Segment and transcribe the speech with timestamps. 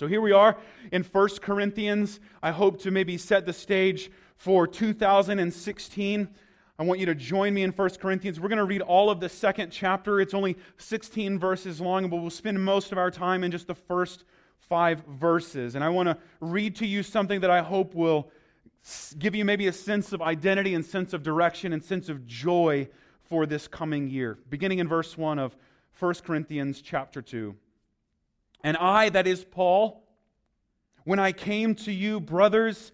[0.00, 0.56] So here we are
[0.92, 2.20] in 1 Corinthians.
[2.42, 6.28] I hope to maybe set the stage for 2016.
[6.78, 8.40] I want you to join me in 1 Corinthians.
[8.40, 10.18] We're going to read all of the second chapter.
[10.18, 13.74] It's only 16 verses long, but we'll spend most of our time in just the
[13.74, 14.24] first
[14.56, 15.74] five verses.
[15.74, 18.30] And I want to read to you something that I hope will
[19.18, 22.88] give you maybe a sense of identity and sense of direction and sense of joy
[23.28, 24.38] for this coming year.
[24.48, 25.54] Beginning in verse 1 of
[25.98, 27.54] 1 Corinthians chapter 2.
[28.62, 30.02] And I, that is Paul,
[31.04, 32.92] when I came to you, brothers,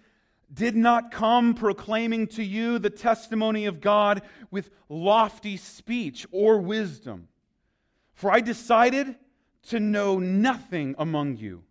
[0.52, 7.28] did not come proclaiming to you the testimony of God with lofty speech or wisdom.
[8.14, 9.16] For I decided
[9.68, 11.64] to know nothing among you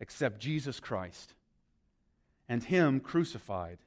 [0.00, 1.34] except Jesus Christ
[2.48, 3.78] and Him crucified.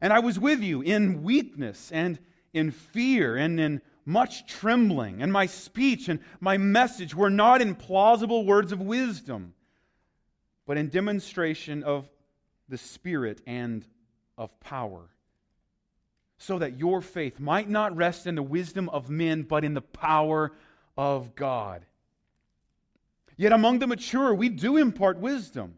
[0.00, 2.18] And I was with you in weakness and
[2.52, 7.74] in fear and in much trembling, and my speech and my message were not in
[7.74, 9.52] plausible words of wisdom,
[10.66, 12.08] but in demonstration of
[12.70, 13.84] the Spirit and
[14.38, 15.10] of power,
[16.38, 19.82] so that your faith might not rest in the wisdom of men, but in the
[19.82, 20.52] power
[20.96, 21.84] of God.
[23.36, 25.74] Yet among the mature, we do impart wisdom,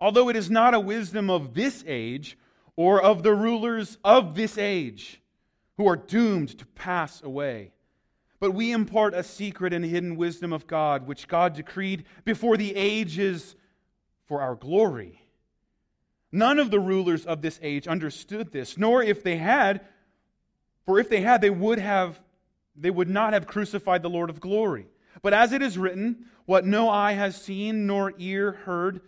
[0.00, 2.38] although it is not a wisdom of this age
[2.76, 5.20] or of the rulers of this age
[5.76, 7.72] who are doomed to pass away.
[8.40, 12.74] But we impart a secret and hidden wisdom of God, which God decreed before the
[12.76, 13.56] ages
[14.26, 15.20] for our glory.
[16.30, 19.82] None of the rulers of this age understood this, nor if they had,
[20.84, 22.20] for if they had, they would have
[22.76, 24.88] they would not have crucified the Lord of glory.
[25.22, 29.00] But as it is written, what no eye has seen, nor ear heard,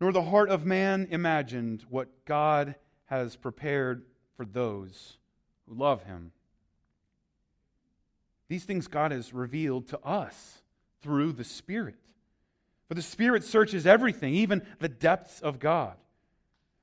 [0.00, 2.74] nor the heart of man imagined, what God
[3.06, 4.04] has prepared
[4.36, 5.18] for those
[5.72, 6.32] who love him.
[8.48, 10.58] These things God has revealed to us
[11.00, 11.96] through the Spirit.
[12.88, 15.94] For the Spirit searches everything, even the depths of God.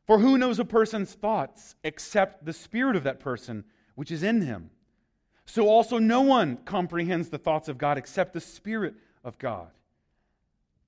[0.07, 3.63] For who knows a person's thoughts except the spirit of that person
[3.93, 4.71] which is in him?
[5.45, 9.69] So also no one comprehends the thoughts of God except the Spirit of God.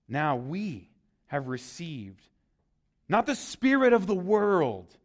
[0.07, 0.89] Now we
[1.27, 2.23] have received
[3.07, 4.97] not the Spirit of the world,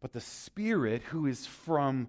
[0.00, 2.08] but the Spirit who is from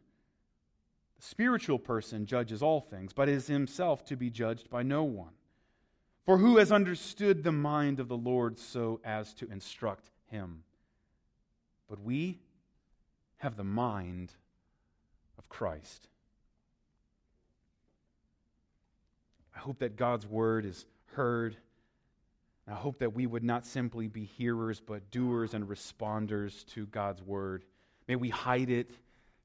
[1.23, 5.33] Spiritual person judges all things, but is himself to be judged by no one.
[6.25, 10.63] For who has understood the mind of the Lord so as to instruct him?
[11.87, 12.39] But we
[13.37, 14.31] have the mind
[15.37, 16.07] of Christ.
[19.55, 21.55] I hope that God's word is heard.
[22.67, 27.21] I hope that we would not simply be hearers, but doers and responders to God's
[27.21, 27.63] word.
[28.07, 28.89] May we hide it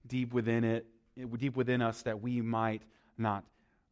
[0.06, 0.86] deep within it,
[1.38, 2.82] deep within us, that we might
[3.18, 3.44] not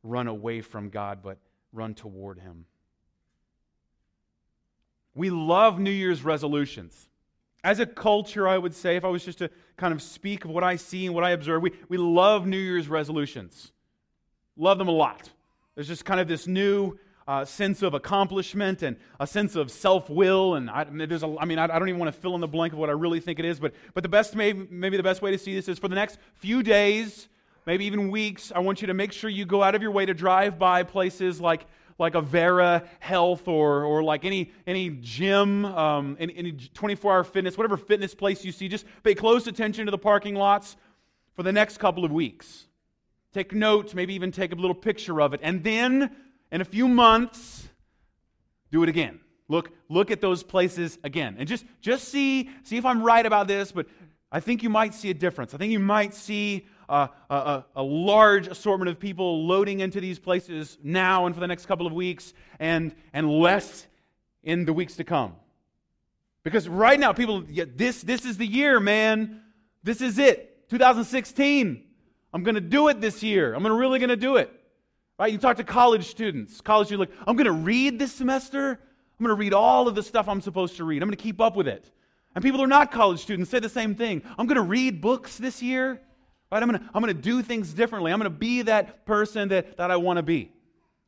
[0.03, 1.39] run away from God, but
[1.73, 2.67] run toward Him.
[5.15, 7.09] We love New Year's resolutions.
[7.63, 10.51] As a culture, I would say, if I was just to kind of speak of
[10.51, 13.73] what I see and what I observe, we, we love New Year's resolutions.
[14.57, 15.31] Love them a lot.
[15.75, 20.11] There's just kind of this new uh, sense of accomplishment and a sense of self
[20.11, 20.55] will.
[20.55, 22.49] And I, there's a, I mean, I, I, don't even want to fill in the
[22.49, 25.03] blank of what I really think it is, but, but the best, maybe, maybe the
[25.03, 27.29] best way to see this is for the next few days,
[27.67, 30.05] maybe even weeks, I want you to make sure you go out of your way
[30.05, 31.67] to drive by places like
[31.99, 37.57] like Avera Health or, or like any, any gym, um, any, any 24 hour fitness,
[37.57, 40.77] whatever fitness place you see, just pay close attention to the parking lots
[41.35, 42.67] for the next couple of weeks.
[43.33, 45.41] Take notes, maybe even take a little picture of it.
[45.43, 46.15] And then
[46.55, 47.69] in a few months,
[48.71, 49.19] do it again.
[49.49, 51.35] Look, look at those places again.
[51.37, 53.87] And just, just see, see if I'm right about this, but
[54.31, 55.53] I think you might see a difference.
[55.53, 60.21] I think you might see a, a, a, large assortment of people loading into these
[60.21, 63.89] places now and for the next couple of weeks, and, and less
[64.45, 65.35] in the weeks to come.
[66.45, 69.41] Because right now, people, this, this is the year, man.
[69.83, 70.71] This is it.
[70.71, 71.83] 2016.
[72.33, 73.55] I'm going to do it this year.
[73.55, 74.53] I'm gonna, really going to do it.
[75.19, 75.33] Right?
[75.33, 76.61] You talk to college students.
[76.61, 78.71] College students like, I'm going to read this semester.
[78.71, 81.03] I'm going to read all of the stuff I'm supposed to read.
[81.03, 81.91] I'm going to keep up with it.
[82.35, 84.23] And people who are not college students say the same thing.
[84.37, 86.01] I'm going to read books this year.
[86.51, 86.63] Right?
[86.63, 88.13] I'm going to I'm going to do things differently.
[88.13, 90.51] I'm going to be that person that, that I want to be.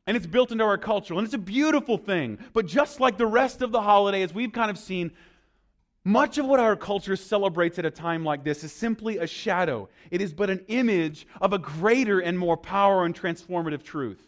[0.05, 1.13] And it's built into our culture.
[1.13, 2.39] And it's a beautiful thing.
[2.53, 5.11] But just like the rest of the holiday, as we've kind of seen,
[6.07, 9.89] Much of what our culture celebrates at a time like this is simply a shadow.
[10.09, 14.25] It is but an image of a greater and more power and transformative truth.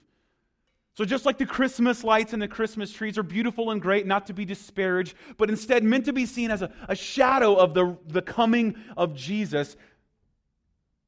[0.95, 4.27] So, just like the Christmas lights and the Christmas trees are beautiful and great, not
[4.27, 7.97] to be disparaged, but instead meant to be seen as a, a shadow of the,
[8.07, 9.77] the coming of Jesus,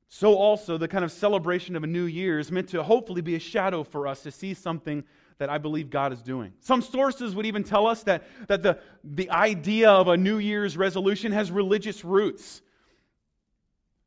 [0.07, 3.35] so also the kind of celebration of a new year is meant to hopefully be
[3.35, 5.03] a shadow for us to see something
[5.37, 6.53] that I believe God is doing.
[6.59, 10.77] Some sources would even tell us that, that the, the idea of a New Year's
[10.77, 12.61] resolution has religious roots.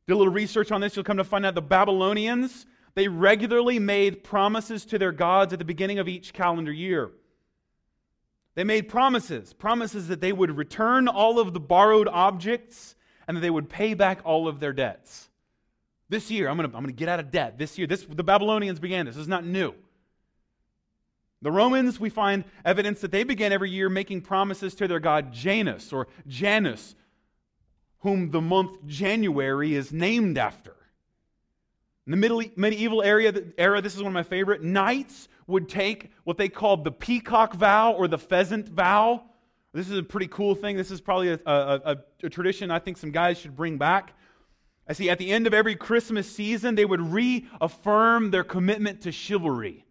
[0.07, 3.79] Do a little research on this, you'll come to find out the Babylonians, they regularly
[3.79, 7.11] made promises to their gods at the beginning of each calendar year.
[8.55, 12.95] They made promises, promises that they would return all of the borrowed objects
[13.27, 15.29] and that they would pay back all of their debts.
[16.07, 17.57] This year, I'm going to I'm going to get out of debt.
[17.57, 19.15] This year, this, the Babylonians began this.
[19.15, 19.73] This is not new.
[21.45, 25.31] The Romans, we find evidence that they began every year making promises to their god
[25.31, 26.95] Janus or Janus,
[27.99, 30.75] whom the month January is named after.
[32.07, 36.11] In the middle, medieval era, era, this is one of my favorite, knights would take
[36.23, 39.21] what they called the peacock vow or the pheasant vow.
[39.71, 40.75] This is a pretty cool thing.
[40.75, 41.51] This is probably a, a,
[41.85, 44.17] a, a tradition I think some guys should bring back.
[44.87, 49.11] I see at the end of every Christmas season, they would reaffirm their commitment to
[49.11, 49.84] chivalry.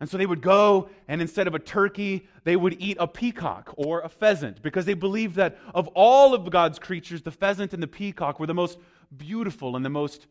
[0.00, 3.74] And so they would go, and instead of a turkey, they would eat a peacock
[3.76, 7.82] or a pheasant because they believed that of all of God's creatures, the pheasant and
[7.82, 8.78] the peacock were the most
[9.16, 10.28] beautiful and the most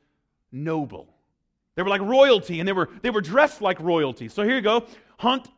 [0.51, 1.13] noble.
[1.75, 4.29] They were like royalty, and they were, they were dressed like royalty.
[4.29, 4.85] So here you go
[5.19, 5.49] hunt,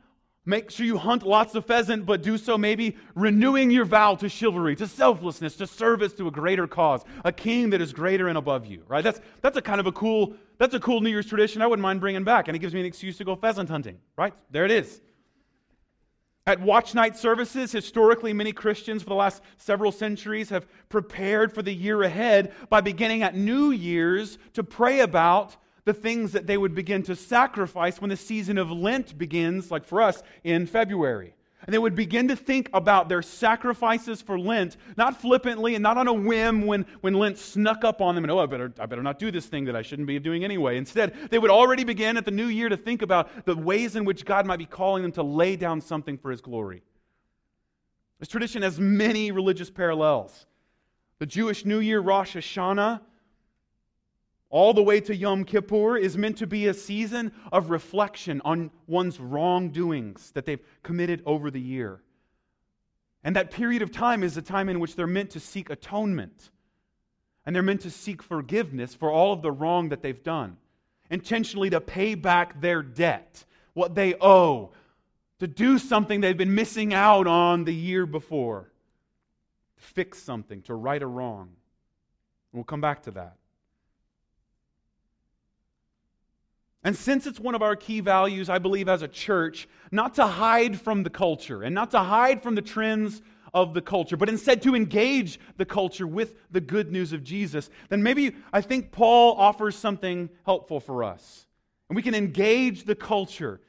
[0.49, 4.27] make sure you hunt lots of pheasant, but do so maybe renewing your vow to
[4.27, 8.37] chivalry, to selflessness, to service to a greater cause, a king that is greater and
[8.37, 9.03] above you, right?
[9.03, 11.81] That's, that's a kind of a cool that's a cool New Year's tradition I wouldn't
[11.81, 12.49] mind bringing back.
[12.49, 14.33] And it gives me an excuse to go pheasant hunting, right?
[14.51, 14.99] There it is.
[16.45, 21.61] At watch night services, historically, many Christians for the last several centuries have prepared for
[21.61, 25.55] the year ahead by beginning at New Year's to pray about
[25.85, 29.85] the things that they would begin to sacrifice when the season of Lent begins, like
[29.85, 31.33] for us, in February.
[31.65, 35.97] And they would begin to think about their sacrifices for Lent, not flippantly and not
[35.97, 38.85] on a whim when, when Lent snuck up on them and, oh, I better, I
[38.85, 40.77] better not do this thing that I shouldn't be doing anyway.
[40.77, 44.05] Instead, they would already begin at the new year to think about the ways in
[44.05, 46.81] which God might be calling them to lay down something for His glory.
[48.19, 50.45] This tradition has many religious parallels.
[51.19, 53.01] The Jewish New Year, Rosh Hashanah,
[54.49, 58.71] all the way to Yom Kippur is meant to be a season of reflection on
[58.87, 62.01] one's wrongdoings that they've committed over the year.
[63.23, 66.49] And that period of time is a time in which they're meant to seek atonement.
[67.45, 70.57] And they're meant to seek forgiveness for all of the wrong that they've done,
[71.09, 74.71] intentionally to pay back their debt, what they owe,
[75.39, 78.71] to do something they've been missing out on the year before,
[79.77, 81.49] to fix something, to right a wrong.
[82.51, 83.38] We'll come back to that.
[86.83, 90.25] And since it's one of our key values, I believe, as a church, not to
[90.25, 93.21] hide from the culture and not to hide from the trends
[93.53, 97.69] of the culture, but instead to engage the culture with the good news of Jesus,
[97.89, 101.47] then maybe I think Paul offers something helpful for us.
[101.89, 103.59] And we can engage the culture.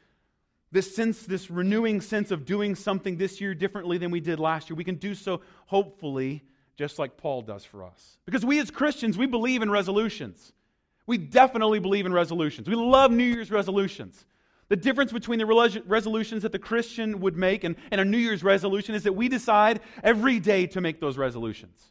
[0.70, 4.70] This sense, this renewing sense of doing something this year differently than we did last
[4.70, 6.44] year, we can do so hopefully
[6.76, 8.18] just like Paul does for us.
[8.24, 10.52] Because we as Christians, we believe in resolutions.
[11.10, 12.68] We definitely believe in resolutions.
[12.68, 14.24] We love New Year's resolutions.
[14.68, 18.44] The difference between the resolutions that the Christian would make and, and a New Year's
[18.44, 21.82] resolution is that we decide every day to make those resolutions.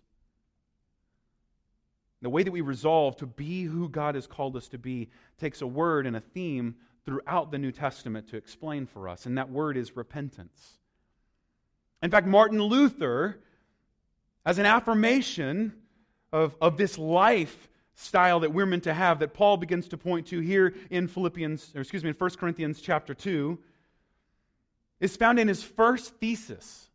[2.21, 5.61] The way that we resolve to be who God has called us to be takes
[5.61, 9.49] a word and a theme throughout the New Testament to explain for us, and that
[9.49, 10.77] word is repentance.
[12.01, 13.41] In fact, Martin Luther,
[14.45, 15.73] as an affirmation
[16.31, 17.68] of, of this life
[17.99, 21.73] style that we're meant to have that Paul begins to point to here in Philippians,
[21.75, 23.59] or excuse me, in 1 Corinthians chapter 2,
[25.01, 26.89] is found in his first thesis.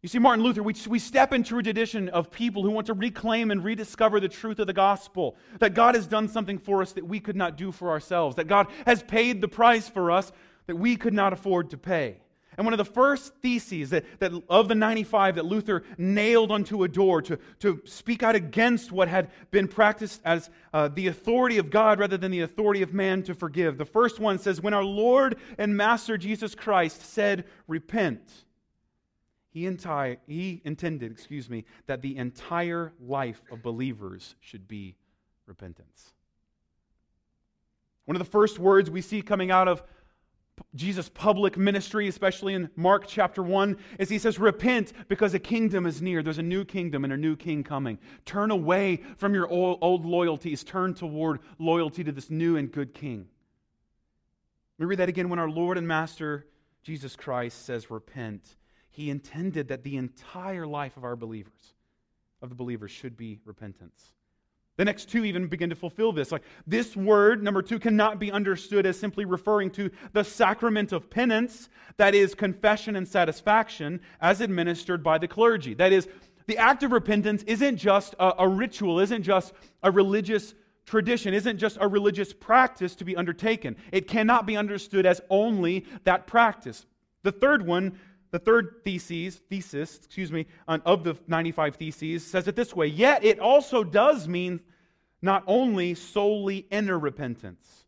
[0.00, 2.94] You see, Martin Luther, we, we step into a tradition of people who want to
[2.94, 5.36] reclaim and rediscover the truth of the gospel.
[5.60, 8.36] That God has done something for us that we could not do for ourselves.
[8.36, 10.32] That God has paid the price for us
[10.66, 12.18] that we could not afford to pay.
[12.56, 16.84] And one of the first theses that, that of the 95 that Luther nailed onto
[16.84, 21.58] a door to, to speak out against what had been practiced as uh, the authority
[21.58, 23.78] of God rather than the authority of man to forgive.
[23.78, 28.30] The first one says, When our Lord and Master Jesus Christ said, Repent,
[29.50, 34.96] he, enti- he intended, excuse me, that the entire life of believers should be
[35.46, 36.12] repentance.
[38.04, 39.82] One of the first words we see coming out of
[40.74, 45.86] Jesus' public ministry, especially in Mark chapter 1, is he says, Repent because a kingdom
[45.86, 46.22] is near.
[46.22, 47.98] There's a new kingdom and a new king coming.
[48.24, 53.26] Turn away from your old, loyalties, turn toward loyalty to this new and good king.
[54.78, 55.28] Let me read that again.
[55.28, 56.46] When our Lord and Master
[56.84, 58.56] Jesus Christ says, Repent,
[58.90, 61.74] he intended that the entire life of our believers,
[62.42, 64.12] of the believers, should be repentance.
[64.76, 66.32] The next two even begin to fulfill this.
[66.32, 71.08] Like this word, number two, cannot be understood as simply referring to the sacrament of
[71.08, 75.74] penance, that is, confession and satisfaction, as administered by the clergy.
[75.74, 76.08] That is,
[76.46, 79.52] the act of repentance isn't just a, a ritual, isn't just
[79.82, 80.54] a religious
[80.86, 83.76] tradition, isn't just a religious practice to be undertaken.
[83.92, 86.84] It cannot be understood as only that practice.
[87.22, 87.98] The third one
[88.34, 92.88] the third thesis, thesis, excuse me, of the 95 theses says it this way.
[92.88, 94.60] Yet it also does mean
[95.22, 97.84] not only solely inner repentance.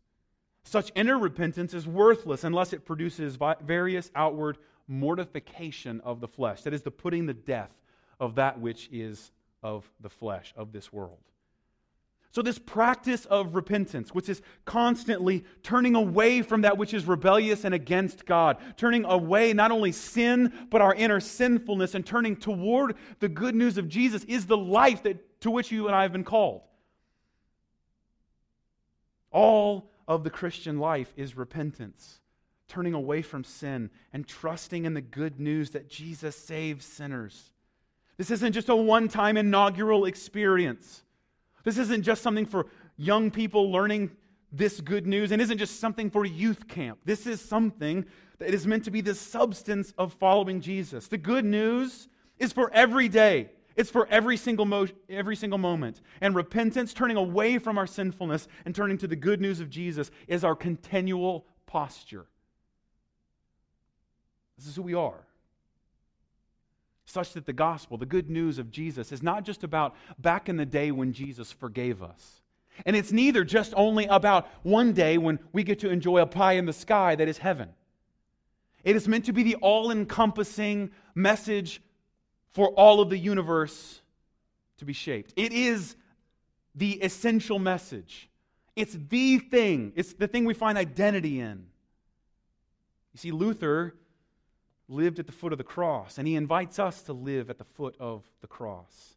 [0.63, 6.61] Such inner repentance is worthless unless it produces various outward mortification of the flesh.
[6.61, 7.71] That is the putting to death
[8.17, 11.19] of that which is of the flesh, of this world.
[12.31, 17.63] So, this practice of repentance, which is constantly turning away from that which is rebellious
[17.63, 22.95] and against God, turning away not only sin, but our inner sinfulness, and turning toward
[23.19, 26.11] the good news of Jesus, is the life that, to which you and I have
[26.11, 26.61] been called.
[29.31, 32.19] All of the Christian life is repentance,
[32.67, 37.51] turning away from sin and trusting in the good news that Jesus saves sinners.
[38.17, 41.03] This isn't just a one time inaugural experience.
[41.63, 44.11] This isn't just something for young people learning
[44.51, 46.99] this good news and isn't just something for youth camp.
[47.05, 48.05] This is something
[48.39, 51.07] that is meant to be the substance of following Jesus.
[51.07, 52.07] The good news
[52.39, 53.49] is for every day.
[53.75, 56.01] It's for every single, mo- every single moment.
[56.21, 60.09] And repentance, turning away from our sinfulness and turning to the good news of Jesus,
[60.27, 62.25] is our continual posture.
[64.57, 65.26] This is who we are
[67.07, 70.57] such that the gospel, the good news of Jesus, is not just about back in
[70.57, 72.41] the day when Jesus forgave us.
[72.85, 76.53] And it's neither just only about one day when we get to enjoy a pie
[76.53, 77.69] in the sky that is heaven.
[78.83, 81.81] It is meant to be the all encompassing message
[82.51, 84.01] for all of the universe
[84.77, 85.33] to be shaped.
[85.37, 85.95] It is
[86.75, 88.29] the essential message.
[88.75, 91.65] It's the thing, it's the thing we find identity in.
[93.13, 93.95] You see, Luther
[94.89, 97.63] lived at the foot of the cross, and he invites us to live at the
[97.63, 99.15] foot of the cross.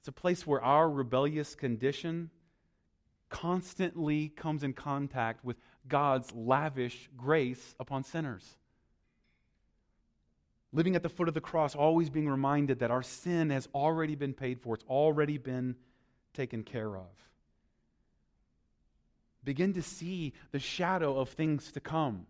[0.00, 2.30] It's a place where our rebellious condition
[3.28, 5.56] constantly comes in contact with
[5.88, 8.44] God's lavish grace upon sinners.
[10.72, 14.14] Living at the foot of the cross, always being reminded that our sin has already
[14.14, 15.74] been paid for, it's already been
[16.34, 17.06] taken care of.
[19.42, 22.26] Begin to see the shadow of things to come.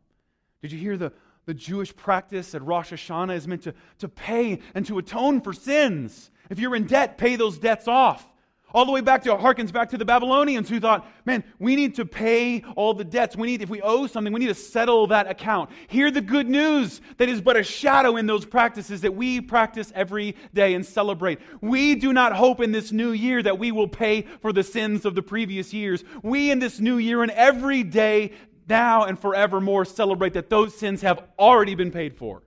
[0.63, 1.13] Did you hear the,
[1.47, 5.53] the Jewish practice at Rosh Hashanah is meant to, to pay and to atone for
[5.53, 6.31] sins.
[6.51, 8.27] If you're in debt, pay those debts off.
[8.75, 11.95] All the way back to, harkens back to the Babylonians who thought, man, we need
[11.95, 13.37] to pay all the debts.
[13.37, 15.71] We need, if we owe something, we need to settle that account.
[15.87, 19.93] Hear the good news that is but a shadow in those practices that we practice
[19.95, 21.39] every day and celebrate.
[21.61, 25.05] We do not hope in this new year that we will pay for the sins
[25.05, 26.03] of the previous years.
[26.25, 28.33] We in this new year and every day
[28.69, 32.43] now and forevermore celebrate that those sins have already been paid for.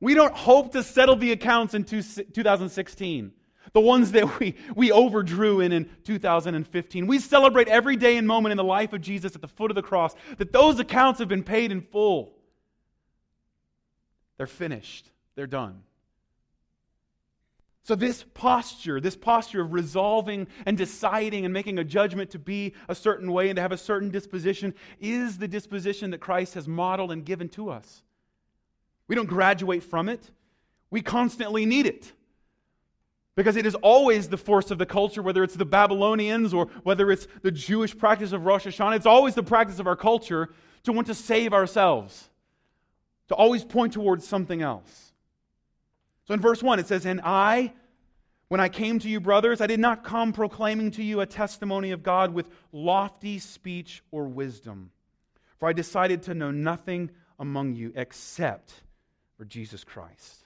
[0.00, 3.32] We don't hope to settle the accounts in 2016,
[3.72, 7.06] the ones that we, we overdrew in in 2015.
[7.06, 9.74] We celebrate every day and moment in the life of Jesus at the foot of
[9.74, 12.34] the cross that those accounts have been paid in full.
[14.36, 15.82] They're finished, they're done.
[17.86, 22.74] So, this posture, this posture of resolving and deciding and making a judgment to be
[22.88, 26.66] a certain way and to have a certain disposition, is the disposition that Christ has
[26.66, 28.02] modeled and given to us.
[29.06, 30.32] We don't graduate from it,
[30.90, 32.12] we constantly need it.
[33.36, 37.12] Because it is always the force of the culture, whether it's the Babylonians or whether
[37.12, 40.48] it's the Jewish practice of Rosh Hashanah, it's always the practice of our culture
[40.82, 42.30] to want to save ourselves,
[43.28, 45.12] to always point towards something else.
[46.26, 47.72] So in verse 1, it says, And I,
[48.48, 51.92] when I came to you, brothers, I did not come proclaiming to you a testimony
[51.92, 54.90] of God with lofty speech or wisdom,
[55.58, 58.72] for I decided to know nothing among you except
[59.36, 60.44] for Jesus Christ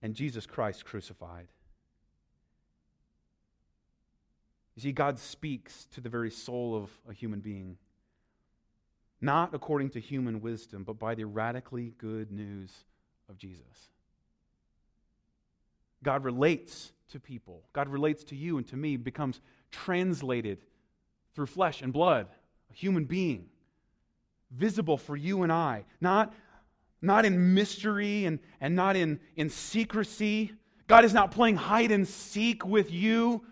[0.00, 1.48] and Jesus Christ crucified.
[4.74, 7.76] You see, God speaks to the very soul of a human being,
[9.20, 12.70] not according to human wisdom, but by the radically good news
[13.28, 13.91] of Jesus.
[16.02, 17.62] God relates to people.
[17.72, 19.40] God relates to you and to me, becomes
[19.70, 20.58] translated
[21.34, 22.26] through flesh and blood,
[22.70, 23.46] a human being,
[24.50, 26.34] visible for you and I, not,
[27.00, 30.52] not in mystery and, and not in, in secrecy.
[30.88, 33.44] God is not playing hide and seek with you.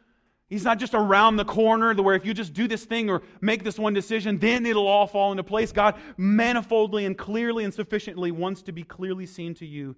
[0.49, 3.63] He's not just around the corner where if you just do this thing or make
[3.63, 5.71] this one decision, then it'll all fall into place.
[5.71, 9.95] God manifoldly and clearly and sufficiently wants to be clearly seen to you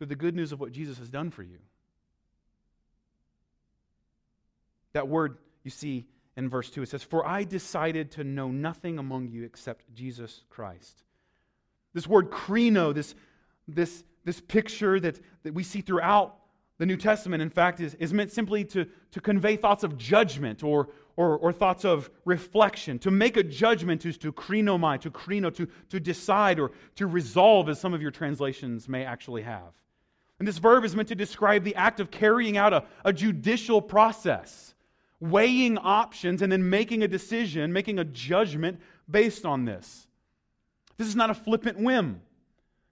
[0.00, 1.58] through the good news of what Jesus has done for you.
[4.94, 6.06] That word you see
[6.38, 10.40] in verse 2, it says, For I decided to know nothing among you except Jesus
[10.48, 11.02] Christ.
[11.92, 13.14] This word krino, this,
[13.68, 16.34] this, this picture that, that we see throughout
[16.78, 20.62] the New Testament, in fact, is, is meant simply to, to convey thoughts of judgment
[20.62, 22.98] or, or, or thoughts of reflection.
[23.00, 27.68] To make a judgment is to krinomai, to krino, to, to decide or to resolve,
[27.68, 29.74] as some of your translations may actually have.
[30.40, 33.82] And this verb is meant to describe the act of carrying out a, a judicial
[33.82, 34.74] process,
[35.20, 40.08] weighing options, and then making a decision, making a judgment based on this.
[40.96, 42.22] This is not a flippant whim.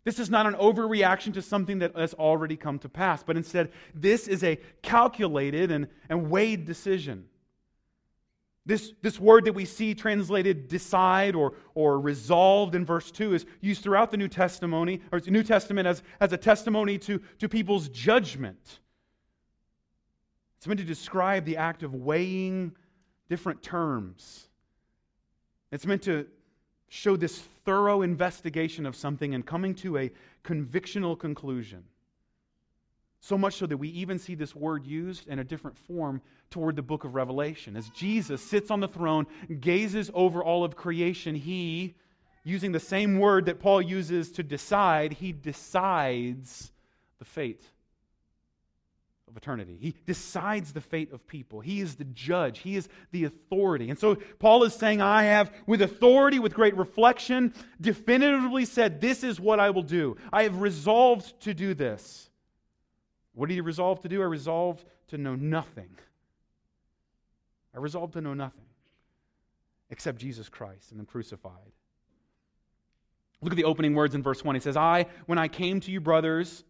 [0.05, 3.73] This is not an overreaction to something that has already come to pass, but instead,
[3.95, 7.29] this is a calculated and, and weighed decision.
[8.69, 13.47] This, this word that we see translated decide or, or resolved in verse 2 is
[13.63, 17.89] used throughout the New Testament, or New Testament as, as a testimony to, to people's
[17.89, 18.81] judgment.
[20.59, 22.73] It's meant to describe the act of weighing
[23.31, 24.49] different terms.
[25.73, 26.27] It's meant to
[26.91, 30.11] show this thorough investigation of something and coming to a
[30.45, 31.85] convictional conclusion.
[33.21, 36.77] So much so that we even see this word used in a different form toward
[36.77, 37.77] the book of Revelation.
[37.77, 39.27] As Jesus sits on the throne,
[39.61, 41.97] gazes over all of creation, he,
[42.45, 46.73] using the same word that Paul uses to decide, he decides
[47.19, 47.63] the fate
[49.29, 49.77] of eternity.
[49.81, 51.61] He decides the fate of people.
[51.61, 52.61] He is the judge.
[52.61, 53.91] He is the authority.
[53.91, 59.23] And so Paul is saying, I have, with authority, with great reflection, definitively said, This
[59.23, 60.17] is what I will do.
[60.33, 62.28] I have resolved to do this.
[63.39, 64.21] What did he resolve to do?
[64.21, 65.91] I resolved to know nothing.
[67.73, 68.65] I resolved to know nothing
[69.91, 71.53] except Jesus Christ and Him crucified.
[73.41, 74.57] Look at the opening words in verse 1.
[74.57, 76.65] He says, I, when I came to you, brothers,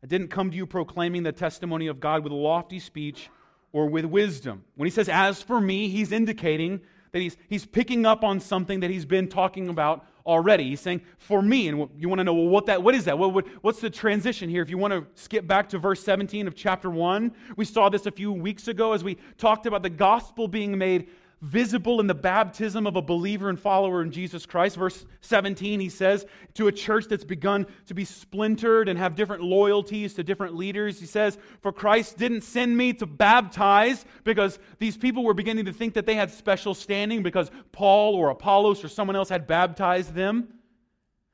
[0.00, 3.28] I didn't come to you proclaiming the testimony of God with lofty speech
[3.72, 4.64] or with wisdom.
[4.76, 8.78] When he says, as for me, he's indicating that he's, he's picking up on something
[8.78, 10.64] that he's been talking about already.
[10.70, 11.68] He's saying, for me.
[11.68, 13.18] And you want to know, well, what, that, what is that?
[13.18, 14.62] What, what, what's the transition here?
[14.62, 18.06] If you want to skip back to verse 17 of chapter 1, we saw this
[18.06, 21.08] a few weeks ago as we talked about the gospel being made
[21.42, 24.76] visible in the baptism of a believer and follower in Jesus Christ.
[24.76, 29.42] Verse 17, he says, to a church that's begun to be splintered and have different
[29.42, 34.96] loyalties to different leaders, he says, For Christ didn't send me to baptize because these
[34.96, 38.88] people were beginning to think that they had special standing because Paul or Apollos or
[38.88, 40.48] someone else had baptized them.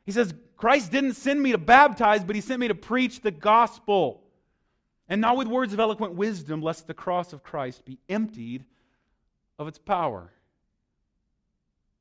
[0.04, 3.30] He says, Christ didn't send me to baptize, but he sent me to preach the
[3.30, 4.24] gospel.
[5.08, 8.64] And not with words of eloquent wisdom, lest the cross of Christ be emptied
[9.62, 10.30] of its power.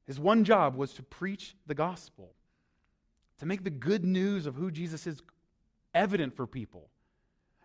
[0.06, 2.34] His one job was to preach the gospel,
[3.40, 5.22] to make the good news of who Jesus is
[5.94, 6.90] evident for people,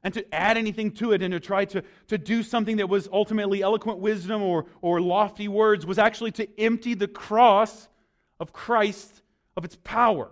[0.04, 3.08] and to add anything to it and to try to, to do something that was
[3.12, 7.88] ultimately eloquent wisdom or, or lofty words was actually to empty the cross
[8.38, 9.22] of Christ
[9.56, 10.30] of its power.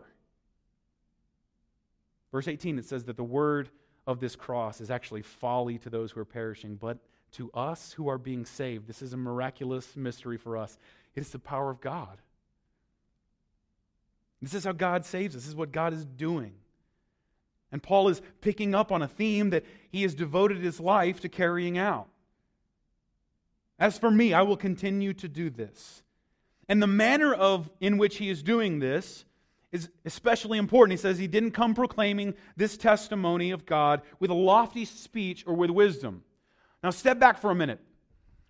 [2.31, 3.71] Verse 18, it says that the word
[4.07, 6.99] of this cross is actually folly to those who are perishing, but
[7.35, 8.87] to us who are being saved.
[8.87, 10.79] This is a miraculous mystery for us.
[11.15, 12.19] It is the power of God.
[14.43, 15.43] This is how God saves us.
[15.43, 16.53] This is what God is doing.
[17.73, 21.29] And Paul is picking up on a theme that he has devoted his life to
[21.29, 22.09] carrying out.
[23.79, 26.03] As for me, I will continue to do this.
[26.69, 29.25] And the manner of in which he is doing this
[29.73, 30.99] is especially important.
[30.99, 35.55] He says he didn't come proclaiming this testimony of God with a lofty speech or
[35.55, 36.23] with wisdom.
[36.85, 37.81] Now, step back for a minute.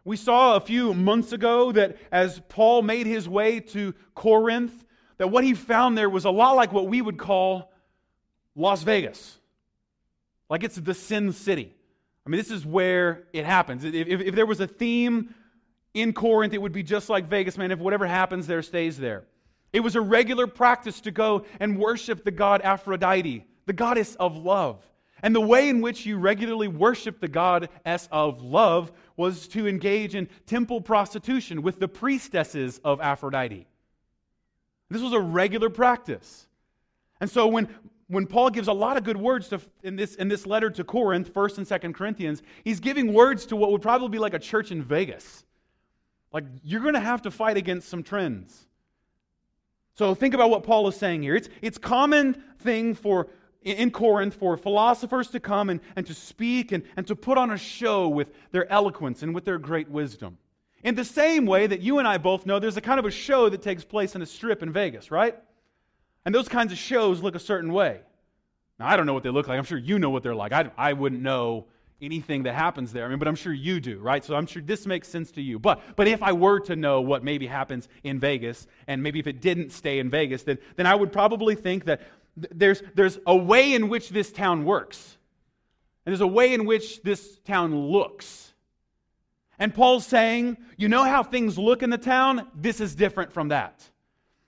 [0.05, 4.85] We saw a few months ago that as Paul made his way to Corinth,
[5.19, 7.73] that what he found there was a lot like what we would call
[8.57, 9.39] Las Vegas.
[10.51, 11.77] Like it's the sin city.
[12.27, 13.85] I mean, this is where it happens.
[13.85, 15.33] If, if, if there was a theme
[15.95, 17.71] in Corinth, it would be just like Vegas, man.
[17.71, 19.23] If whatever happens there stays there.
[19.73, 24.37] It was a regular practice to go and worship the god Aphrodite, the goddess of
[24.37, 24.85] love.
[25.25, 30.15] And the way in which you regularly worship the goddess of love was to engage
[30.15, 33.67] in temple prostitution with the priestesses of Aphrodite.
[34.91, 36.47] This was a regular practice.
[37.23, 37.75] And so when,
[38.07, 40.85] when Paul gives a lot of good words to, in, this, in this letter to
[40.85, 44.39] Corinth, 1st and 2nd Corinthians, he's giving words to what would probably be like a
[44.39, 45.47] church in Vegas.
[46.35, 48.67] Like, you're going to have to fight against some trends.
[49.95, 51.35] So think about what Paul is saying here.
[51.35, 53.29] It's, it's common thing for
[53.65, 57.51] in Corinth for philosophers to come and, and to speak and, and to put on
[57.51, 60.39] a show with their eloquence and with their great wisdom.
[60.83, 63.11] In the same way that you and I both know there's a kind of a
[63.11, 65.37] show that takes place in a strip in Vegas, right?
[66.27, 68.01] And those kinds of shows look a certain way.
[68.79, 69.59] Now, I don't know what they look like.
[69.59, 70.53] I'm sure you know what they're like.
[70.53, 71.67] I, I wouldn't know
[72.03, 73.07] anything that happens there.
[73.07, 74.25] I mean, but I'm sure you do, right?
[74.25, 75.59] So I'm sure this makes sense to you.
[75.59, 79.27] But but if I were to know what maybe happens in Vegas, and maybe if
[79.27, 83.19] it didn't stay in Vegas, then, then I would probably think that th- there's, there's
[83.27, 85.17] a way in which this town works.
[86.05, 88.53] And there's a way in which this town looks.
[89.59, 92.49] And Paul's saying, you know how things look in the town?
[92.55, 93.83] This is different from that.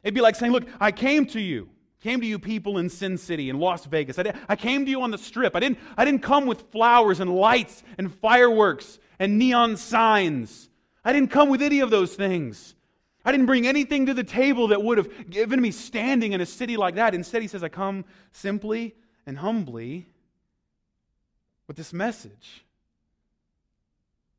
[0.03, 1.70] It'd be like saying, look, I came to you
[2.07, 4.16] came to you people in Sin City in Las Vegas.
[4.16, 5.57] I, did, I came to you on the strip.
[5.57, 10.70] I didn't, I didn't come with flowers and lights and fireworks and neon signs.
[11.05, 12.76] I didn't come with any of those things.
[13.27, 16.47] I didn't bring anything to the table that would have given me standing in a
[16.47, 17.12] city like that.
[17.12, 18.95] Instead, he says, I come simply
[19.27, 20.07] and humbly
[21.67, 22.65] with this message.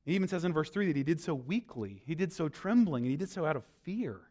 [0.05, 3.03] He even says in verse 3 that he did so weakly, he did so trembling,
[3.03, 4.21] and he did so out of fear.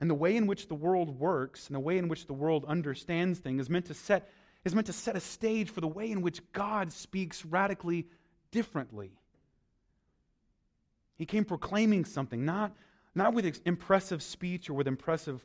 [0.00, 2.64] And the way in which the world works and the way in which the world
[2.66, 4.30] understands things is meant to set,
[4.64, 8.06] is meant to set a stage for the way in which God speaks radically
[8.50, 9.12] differently.
[11.16, 12.72] He came proclaiming something, not,
[13.14, 15.44] not with impressive speech or with impressive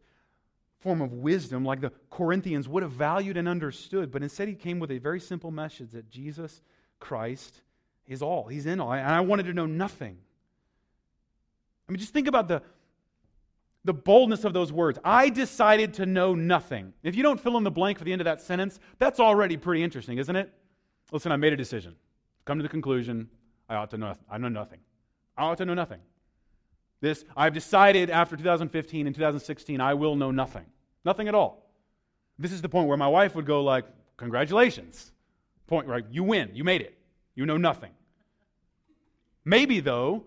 [0.79, 4.79] form of wisdom like the Corinthians would have valued and understood, but instead he came
[4.79, 6.61] with a very simple message that Jesus
[6.99, 7.61] Christ
[8.07, 8.47] is all.
[8.47, 8.93] He's in all.
[8.93, 10.17] And I wanted to know nothing.
[11.87, 12.61] I mean, just think about the,
[13.83, 14.99] the boldness of those words.
[15.03, 16.93] I decided to know nothing.
[17.03, 19.57] If you don't fill in the blank for the end of that sentence, that's already
[19.57, 20.51] pretty interesting, isn't it?
[21.11, 21.95] Listen, I made a decision.
[22.45, 23.29] Come to the conclusion,
[23.67, 24.79] I ought to know I know nothing.
[25.39, 26.01] I ought to know nothing.
[26.99, 30.65] This I've decided after 2015 and 2016 I will know nothing.
[31.05, 31.65] Nothing at all.
[32.37, 33.85] This is the point where my wife would go like,
[34.17, 35.13] "Congratulations."
[35.65, 36.51] Point right, you win.
[36.53, 36.97] You made it.
[37.35, 37.91] You know nothing.
[39.45, 40.25] Maybe though,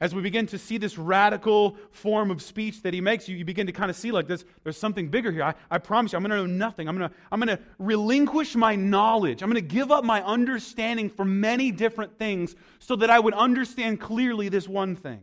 [0.00, 3.44] as we begin to see this radical form of speech that he makes, you, you
[3.44, 5.42] begin to kind of see like this, there's something bigger here.
[5.42, 6.88] I, I promise you, I'm going to know nothing.
[6.88, 9.42] I'm going to I'm going to relinquish my knowledge.
[9.42, 13.34] I'm going to give up my understanding for many different things so that I would
[13.34, 15.20] understand clearly this one thing.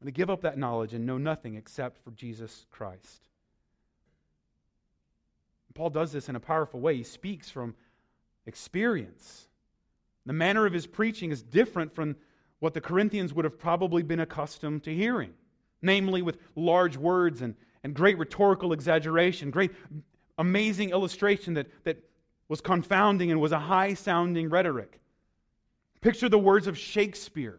[0.00, 3.28] I'm going to give up that knowledge and know nothing except for Jesus Christ.
[5.74, 6.96] Paul does this in a powerful way.
[6.96, 7.74] He speaks from
[8.46, 9.46] experience.
[10.26, 12.16] The manner of his preaching is different from
[12.60, 15.32] what the Corinthians would have probably been accustomed to hearing,
[15.82, 19.72] namely with large words and, and great rhetorical exaggeration, great
[20.38, 21.98] amazing illustration that, that
[22.48, 25.00] was confounding and was a high sounding rhetoric.
[26.00, 27.58] Picture the words of Shakespeare.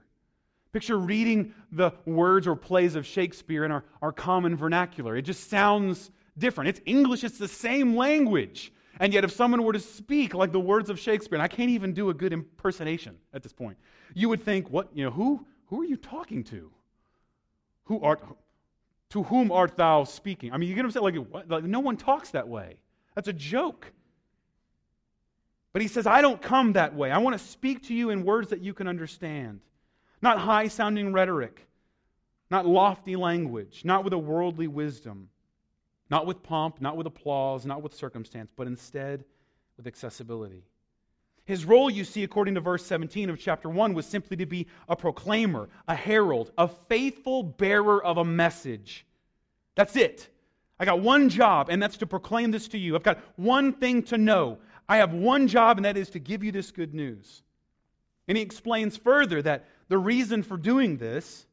[0.72, 5.18] Picture reading the words or plays of Shakespeare in our, our common vernacular.
[5.18, 6.70] It just sounds different.
[6.70, 8.72] It's English, it's the same language.
[9.00, 11.70] And yet, if someone were to speak like the words of Shakespeare, and I can't
[11.70, 13.78] even do a good impersonation at this point,
[14.14, 16.72] you would think, what, you know, who, who are you talking to?
[17.86, 18.22] Who art,
[19.12, 20.54] to whom art thou speaking?
[20.54, 21.16] I mean, you get what I'm saying?
[21.16, 21.50] Like, what?
[21.50, 22.80] like, no one talks that way.
[23.16, 23.92] That's a joke.
[25.74, 27.12] But he says, I don't come that way.
[27.12, 29.62] I want to speak to you in words that you can understand.
[30.22, 31.68] Not high sounding rhetoric,
[32.50, 35.30] not lofty language, not with a worldly wisdom,
[36.12, 39.24] not with pomp, not with applause, not with circumstance, but instead
[39.78, 40.66] with accessibility.
[41.46, 44.68] His role, you see, according to verse 17 of chapter 1, was simply to be
[44.90, 49.06] a proclaimer, a herald, a faithful bearer of a message.
[49.76, 50.28] That's it.
[50.78, 52.96] I got one job, and that's to proclaim this to you.
[52.96, 54.60] I've got one thing to know.
[54.90, 57.42] I have one job, and that is to give you this good news.
[58.28, 61.46] And he explains further that the reason for doing this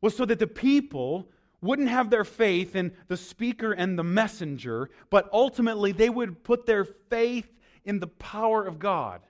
[0.00, 1.28] was so that the people
[1.62, 6.66] wouldn't have their faith in the speaker and the messenger, but ultimately they would put
[6.66, 7.48] their faith
[7.84, 9.22] in the power of God.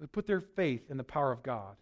[0.00, 1.76] They put their faith in the power of God.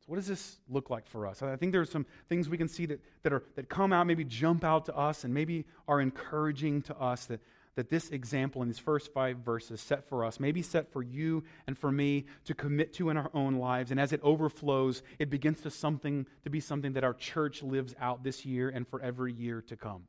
[0.00, 1.42] So what does this look like for us?
[1.42, 4.06] I think there are some things we can see that, that, are, that come out,
[4.06, 7.40] maybe jump out to us, and maybe are encouraging to us that
[7.74, 11.42] that this example in these first five verses set for us, maybe set for you
[11.66, 13.90] and for me to commit to in our own lives.
[13.90, 17.94] And as it overflows, it begins to something to be something that our church lives
[17.98, 20.02] out this year and for every year to come.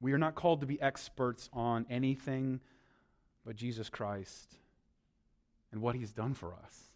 [0.00, 2.60] We are not called to be experts on anything
[3.44, 4.56] but Jesus Christ
[5.72, 6.90] and what he's done for us.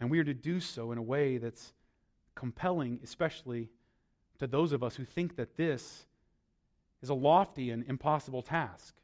[0.00, 1.72] And we are to do so in a way that's
[2.34, 3.70] compelling, especially
[4.38, 6.06] to those of us who think that this
[7.02, 8.94] is a lofty and impossible task.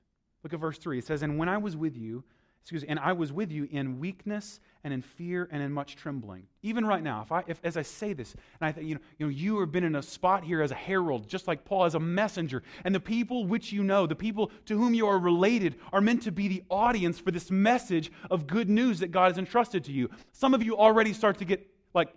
[0.42, 0.98] Look at verse 3.
[0.98, 2.24] It says, And when I was with you
[2.62, 5.96] excuse me, and I was with you in weakness and in fear and in much
[5.96, 6.46] trembling.
[6.62, 9.00] Even right now, if I, if, as I say this, and I think, you know,
[9.18, 11.84] you know, you have been in a spot here as a herald, just like Paul,
[11.84, 15.18] as a messenger, and the people which you know, the people to whom you are
[15.18, 19.28] related, are meant to be the audience for this message of good news that God
[19.28, 20.10] has entrusted to you.
[20.32, 22.12] Some of you already start to get, like,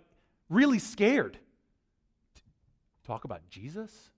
[0.48, 1.38] really scared.
[3.04, 4.10] Talk about Jesus?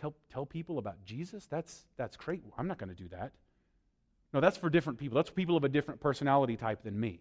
[0.00, 1.46] Tell, tell people about Jesus?
[1.46, 2.42] That's, that's great.
[2.56, 3.32] I'm not going to do that.
[4.32, 5.16] No, that's for different people.
[5.16, 7.20] That's people of a different personality type than me.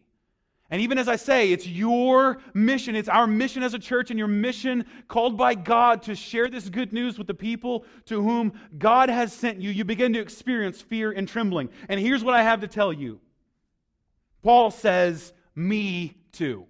[0.70, 2.96] And even as I say, it's your mission.
[2.96, 6.68] It's our mission as a church and your mission called by God to share this
[6.68, 9.70] good news with the people to whom God has sent you.
[9.70, 11.70] You begin to experience fear and trembling.
[11.88, 13.22] And here's what I have to tell you
[14.44, 16.68] Paul says, Me too.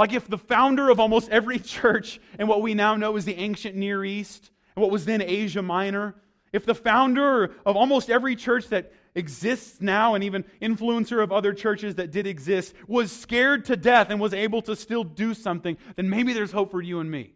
[0.00, 3.36] Like if the founder of almost every church in what we now know as the
[3.36, 6.14] ancient Near East and what was then Asia Minor,
[6.54, 11.52] if the founder of almost every church that exists now and even influencer of other
[11.52, 15.76] churches that did exist was scared to death and was able to still do something,
[15.96, 17.34] then maybe there's hope for you and me.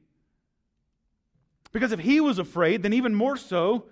[1.70, 3.88] Because if he was afraid, then even more so,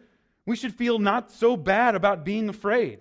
[0.46, 3.00] we should feel not so bad about being afraid.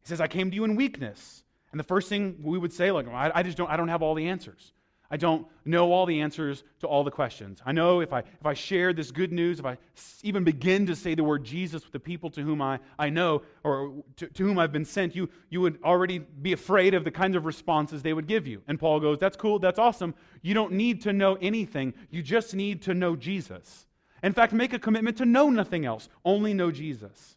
[0.00, 1.44] He says, I came to you in weakness.
[1.72, 4.02] And the first thing we would say, like, I, I just don't, I don't have
[4.02, 4.72] all the answers.
[5.12, 7.60] I don't know all the answers to all the questions.
[7.66, 9.76] I know if I, if I share this good news, if I
[10.22, 13.42] even begin to say the word Jesus with the people to whom I, I know
[13.64, 17.10] or to, to whom I've been sent, you, you would already be afraid of the
[17.10, 18.62] kinds of responses they would give you.
[18.68, 20.14] And Paul goes, That's cool, that's awesome.
[20.42, 23.86] You don't need to know anything, you just need to know Jesus.
[24.22, 27.36] In fact, make a commitment to know nothing else, only know Jesus.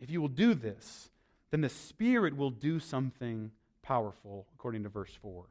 [0.00, 1.08] If you will do this,
[1.50, 3.50] then the Spirit will do something
[3.82, 5.44] powerful, according to verse 4.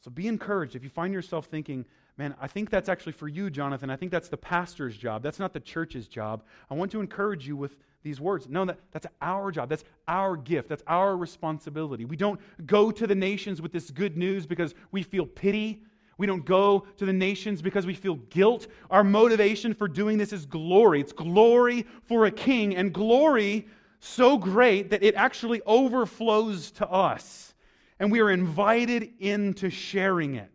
[0.00, 0.74] So be encouraged.
[0.74, 1.84] If you find yourself thinking,
[2.18, 3.88] man, I think that's actually for you, Jonathan.
[3.88, 5.22] I think that's the pastor's job.
[5.22, 6.42] That's not the church's job.
[6.70, 8.48] I want to encourage you with these words.
[8.48, 9.68] No, that, that's our job.
[9.68, 10.68] That's our gift.
[10.68, 12.04] That's our responsibility.
[12.04, 15.84] We don't go to the nations with this good news because we feel pity.
[16.18, 18.66] We don't go to the nations because we feel guilt.
[18.90, 21.00] Our motivation for doing this is glory.
[21.00, 23.68] It's glory for a king and glory
[24.04, 27.54] so great that it actually overflows to us.
[28.00, 30.50] And we are invited into sharing it.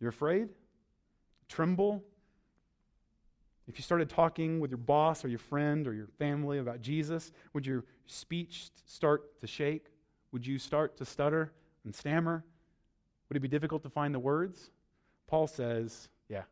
[0.00, 0.48] You're afraid?
[1.48, 2.02] Tremble?
[3.68, 7.30] If you started talking with your boss or your friend or your family about Jesus,
[7.52, 9.86] would your speech start to shake?
[10.32, 11.52] Would you start to stutter
[11.84, 12.44] and stammer?
[13.28, 14.70] Would it be difficult to find the words?
[15.28, 16.42] Paul says, Yeah,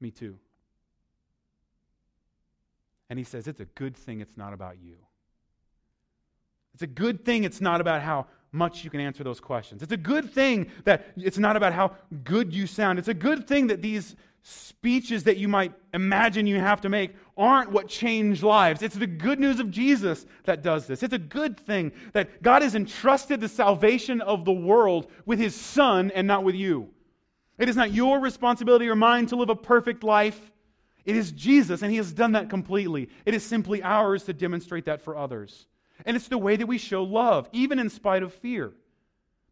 [0.00, 0.38] me too.
[3.10, 4.96] And he says, It's a good thing it's not about you.
[6.72, 9.82] It's a good thing it's not about how much you can answer those questions.
[9.82, 11.92] It's a good thing that it's not about how
[12.24, 12.98] good you sound.
[12.98, 17.14] It's a good thing that these speeches that you might imagine you have to make
[17.36, 18.82] aren't what change lives.
[18.82, 21.02] It's the good news of Jesus that does this.
[21.02, 25.54] It's a good thing that God has entrusted the salvation of the world with his
[25.54, 26.88] Son and not with you.
[27.58, 30.50] It is not your responsibility or mine to live a perfect life.
[31.04, 33.08] It is Jesus, and He has done that completely.
[33.24, 35.66] It is simply ours to demonstrate that for others.
[36.04, 38.72] And it's the way that we show love, even in spite of fear.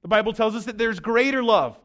[0.02, 1.78] The Bible tells us that there's greater love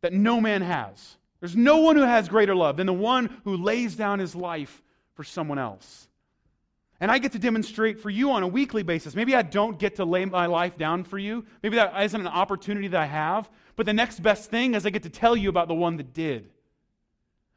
[0.00, 1.16] that no man has.
[1.40, 4.82] There's no one who has greater love than the one who lays down his life
[5.14, 6.08] for someone else.
[7.00, 9.14] And I get to demonstrate for you on a weekly basis.
[9.14, 11.44] Maybe I don't get to lay my life down for you.
[11.62, 13.48] Maybe that isn't an opportunity that I have.
[13.76, 16.12] But the next best thing is I get to tell you about the one that
[16.12, 16.50] did.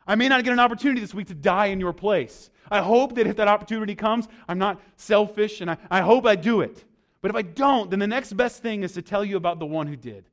[0.08, 2.50] I may not get an opportunity this week to die in your place.
[2.70, 6.36] I hope that if that opportunity comes, I'm not selfish and I, I hope I
[6.36, 6.84] do it.
[7.22, 9.66] But if I don't, then the next best thing is to tell you about the
[9.66, 10.26] one who did.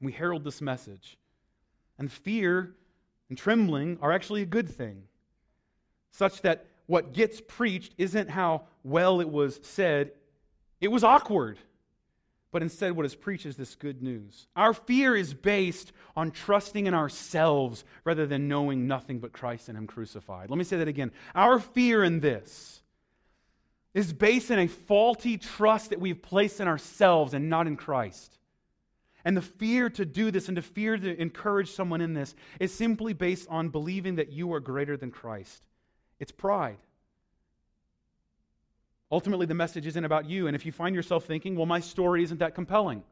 [0.00, 1.16] We herald this message.
[1.98, 2.74] And fear
[3.28, 5.04] and trembling are actually a good thing,
[6.10, 10.12] such that what gets preached isn't how well it was said,
[10.80, 11.58] it was awkward
[12.54, 14.46] but instead what is preached is this good news.
[14.54, 19.76] Our fear is based on trusting in ourselves rather than knowing nothing but Christ and
[19.76, 20.50] Him crucified.
[20.50, 21.10] Let me say that again.
[21.34, 22.80] Our fear in this
[23.92, 28.38] is based in a faulty trust that we've placed in ourselves and not in Christ.
[29.24, 32.72] And the fear to do this and the fear to encourage someone in this is
[32.72, 35.66] simply based on believing that you are greater than Christ.
[36.20, 36.78] It's pride.
[39.12, 40.46] Ultimately, the message isn't about you.
[40.46, 43.02] And if you find yourself thinking, well, my story isn't that compelling,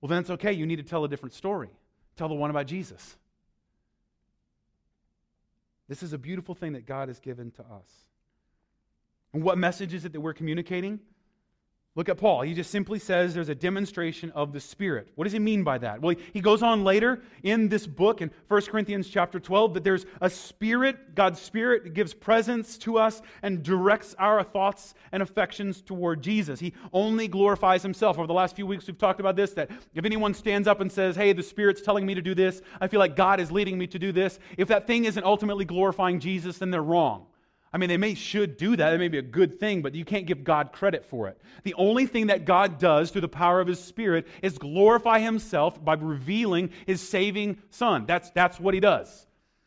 [0.00, 0.52] well, then it's okay.
[0.52, 1.68] You need to tell a different story.
[2.16, 3.16] Tell the one about Jesus.
[5.88, 7.88] This is a beautiful thing that God has given to us.
[9.32, 11.00] And what message is it that we're communicating?
[11.98, 12.42] Look at Paul.
[12.42, 15.08] He just simply says there's a demonstration of the Spirit.
[15.16, 16.00] What does he mean by that?
[16.00, 20.06] Well, he goes on later in this book in 1 Corinthians chapter 12 that there's
[20.20, 26.22] a Spirit, God's Spirit gives presence to us and directs our thoughts and affections toward
[26.22, 26.60] Jesus.
[26.60, 28.16] He only glorifies himself.
[28.16, 30.92] Over the last few weeks, we've talked about this that if anyone stands up and
[30.92, 33.76] says, Hey, the Spirit's telling me to do this, I feel like God is leading
[33.76, 37.26] me to do this, if that thing isn't ultimately glorifying Jesus, then they're wrong.
[37.72, 38.94] I mean, they may should do that.
[38.94, 41.38] It may be a good thing, but you can't give God credit for it.
[41.64, 45.82] The only thing that God does through the power of his spirit is glorify himself
[45.84, 48.06] by revealing his saving son.
[48.06, 49.26] That's, that's what he does.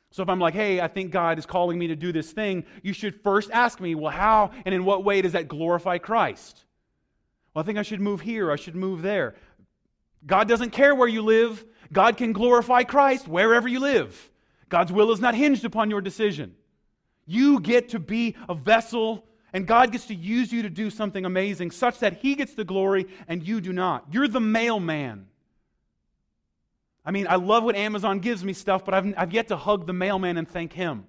[0.10, 2.66] So if I'm like, hey, I think God is calling me to do this thing,
[2.84, 6.66] you should first ask me, well, how and in what way does that glorify Christ?
[7.54, 9.36] Well, I think I should move here, I should move there.
[10.26, 11.66] God doesn't care where you live.
[11.94, 14.30] God can glorify Christ wherever you live.
[14.70, 16.56] God's will is not hinged upon your decision.
[17.26, 21.26] You get to be a vessel, and God gets to use you to do something
[21.26, 24.06] amazing, such that He gets the glory and you do not.
[24.12, 25.28] You're the mailman.
[27.04, 29.88] I mean, I love when Amazon gives me stuff, but I've, I've yet to hug
[29.88, 31.06] the mailman and thank him.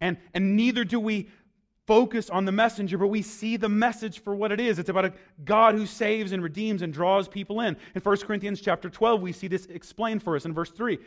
[0.00, 1.28] And, and neither do we
[1.86, 4.78] focus on the messenger, but we see the message for what it is.
[4.78, 5.12] It's about a
[5.44, 7.76] God who saves and redeems and draws people in.
[7.94, 10.98] In 1 Corinthians chapter 12, we see this explained for us in verse 3.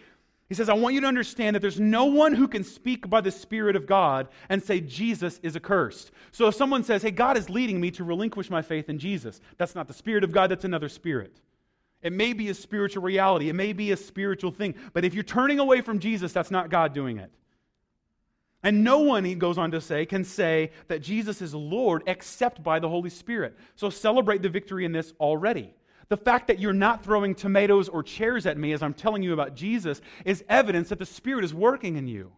[0.49, 3.21] He says, I want you to understand that there's no one who can speak by
[3.21, 6.11] the Spirit of God and say Jesus is accursed.
[6.31, 9.39] So if someone says, Hey, God is leading me to relinquish my faith in Jesus,
[9.57, 11.39] that's not the Spirit of God, that's another spirit.
[12.01, 15.23] It may be a spiritual reality, it may be a spiritual thing, but if you're
[15.23, 17.31] turning away from Jesus, that's not God doing it.
[18.61, 22.63] And no one, he goes on to say, can say that Jesus is Lord except
[22.63, 23.57] by the Holy Spirit.
[23.75, 25.73] So celebrate the victory in this already.
[26.09, 29.33] The fact that you're not throwing tomatoes or chairs at me as I'm telling you
[29.33, 32.31] about Jesus is evidence that the Spirit is working in you,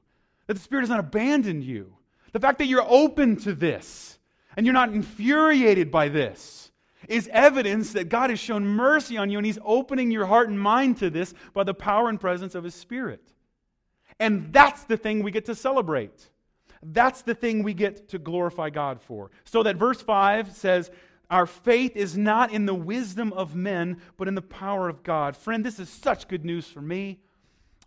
[0.47, 1.95] that the Spirit has not abandoned you.
[2.32, 4.19] The fact that you're open to this
[4.56, 6.71] and you're not infuriated by this
[7.08, 10.60] is evidence that God has shown mercy on you and He's opening your heart and
[10.60, 13.21] mind to this by the power and presence of His Spirit.
[14.19, 16.30] And that's the thing we get to celebrate.
[16.82, 19.32] That's the thing we get to glorify God for.
[19.43, 20.91] So that verse 5 says,
[21.29, 25.35] our faith is not in the wisdom of men, but in the power of God.
[25.35, 27.19] Friend, this is such good news for me.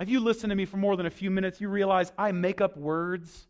[0.00, 2.60] If you listen to me for more than a few minutes, you realize I make
[2.60, 3.46] up words.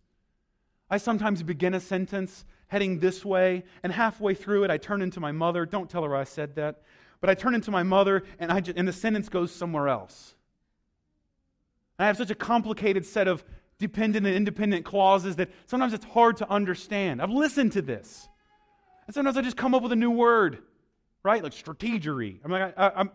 [0.90, 5.20] I sometimes begin a sentence heading this way, and halfway through it, I turn into
[5.20, 5.66] my mother.
[5.66, 6.82] Don't tell her I said that.
[7.20, 10.34] But I turn into my mother, and, I just, and the sentence goes somewhere else.
[11.98, 13.42] I have such a complicated set of
[13.78, 17.20] dependent and independent clauses that sometimes it's hard to understand.
[17.20, 18.28] I've listened to this.
[19.08, 20.58] And sometimes I just come up with a new word,
[21.22, 21.42] right?
[21.42, 22.38] Like strategery.
[22.44, 23.10] I'm like, I, am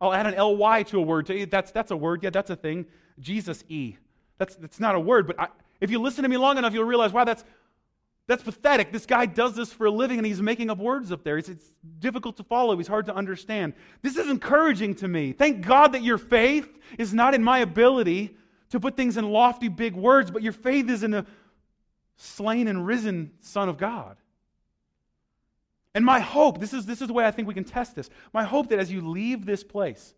[0.00, 1.26] I'll add an ly to a word.
[1.26, 2.22] To, that's, that's a word.
[2.22, 2.86] Yeah, that's a thing.
[3.18, 3.96] Jesus E.
[4.38, 5.48] That's, that's not a word, but I,
[5.80, 7.44] if you listen to me long enough, you'll realize, wow, that's,
[8.28, 8.92] that's pathetic.
[8.92, 11.36] This guy does this for a living and he's making up words up there.
[11.36, 11.66] It's, it's
[11.98, 13.74] difficult to follow, he's hard to understand.
[14.02, 15.32] This is encouraging to me.
[15.32, 18.36] Thank God that your faith is not in my ability
[18.70, 21.26] to put things in lofty, big words, but your faith is in the
[22.16, 24.16] slain and risen Son of God.
[25.98, 28.08] And my hope, this is, this is the way I think we can test this.
[28.32, 30.14] My hope that as you leave this place,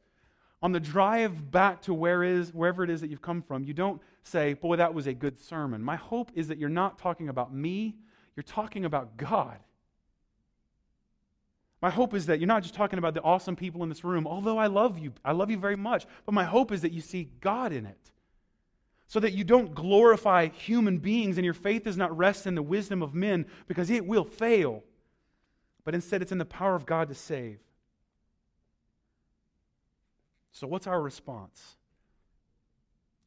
[0.61, 3.73] on the drive back to where is, wherever it is that you've come from, you
[3.73, 5.83] don't say, Boy, that was a good sermon.
[5.83, 7.97] My hope is that you're not talking about me,
[8.37, 9.57] you're talking about God.
[11.81, 14.27] My hope is that you're not just talking about the awesome people in this room,
[14.27, 15.15] although I love you.
[15.25, 16.05] I love you very much.
[16.27, 18.11] But my hope is that you see God in it.
[19.09, 22.63] So that you don't glorify human beings and your faith does not rest in the
[22.63, 24.85] wisdom of men because it will fail
[25.85, 27.59] but instead it's in the power of God to save.
[30.53, 31.77] So, what's our response?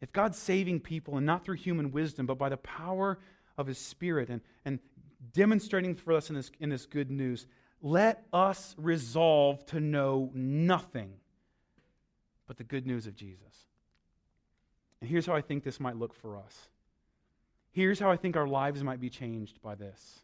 [0.01, 3.19] If God's saving people and not through human wisdom, but by the power
[3.57, 4.79] of His Spirit and, and
[5.31, 7.47] demonstrating for us in this, in this good news,
[7.81, 11.13] let us resolve to know nothing
[12.47, 13.67] but the good news of Jesus.
[14.99, 16.69] And here's how I think this might look for us.
[17.71, 20.22] Here's how I think our lives might be changed by this.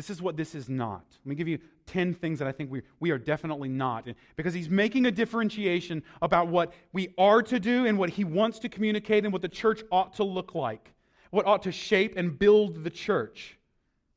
[0.00, 1.04] This is what this is not.
[1.10, 4.06] Let me give you 10 things that I think we, we are definitely not.
[4.34, 8.58] Because he's making a differentiation about what we are to do and what he wants
[8.60, 10.94] to communicate and what the church ought to look like,
[11.28, 13.58] what ought to shape and build the church.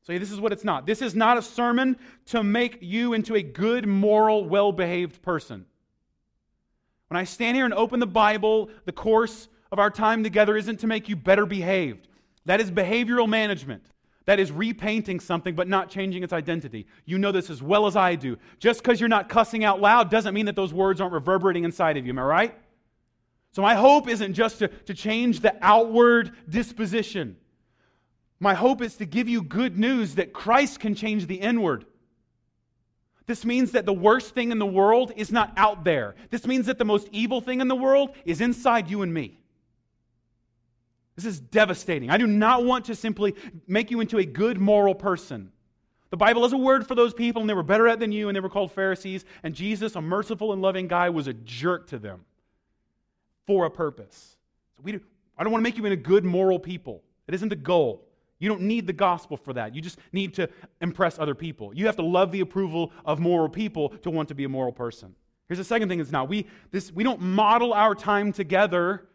[0.00, 0.86] So, this is what it's not.
[0.86, 1.98] This is not a sermon
[2.28, 5.66] to make you into a good, moral, well behaved person.
[7.08, 10.80] When I stand here and open the Bible, the course of our time together isn't
[10.80, 12.08] to make you better behaved.
[12.46, 13.84] That is behavioral management.
[14.26, 16.86] That is repainting something but not changing its identity.
[17.04, 18.38] You know this as well as I do.
[18.58, 21.96] Just because you're not cussing out loud doesn't mean that those words aren't reverberating inside
[21.96, 22.12] of you.
[22.12, 22.58] Am I right?
[23.52, 27.36] So, my hope isn't just to, to change the outward disposition.
[28.40, 31.84] My hope is to give you good news that Christ can change the inward.
[33.26, 36.14] This means that the worst thing in the world is not out there.
[36.30, 39.38] This means that the most evil thing in the world is inside you and me.
[41.16, 42.10] This is devastating.
[42.10, 43.34] I do not want to simply
[43.66, 45.52] make you into a good moral person.
[46.10, 48.28] The Bible has a word for those people, and they were better at than you,
[48.28, 49.24] and they were called Pharisees.
[49.42, 52.24] And Jesus, a merciful and loving guy, was a jerk to them
[53.46, 54.36] for a purpose.
[54.76, 55.00] So we do,
[55.36, 57.02] I don't want to make you into good moral people.
[57.26, 58.06] It isn't the goal.
[58.38, 59.74] You don't need the gospel for that.
[59.74, 60.48] You just need to
[60.80, 61.72] impress other people.
[61.74, 64.72] You have to love the approval of moral people to want to be a moral
[64.72, 65.14] person.
[65.48, 66.28] Here's the second thing it's not.
[66.28, 69.06] We, this, we don't model our time together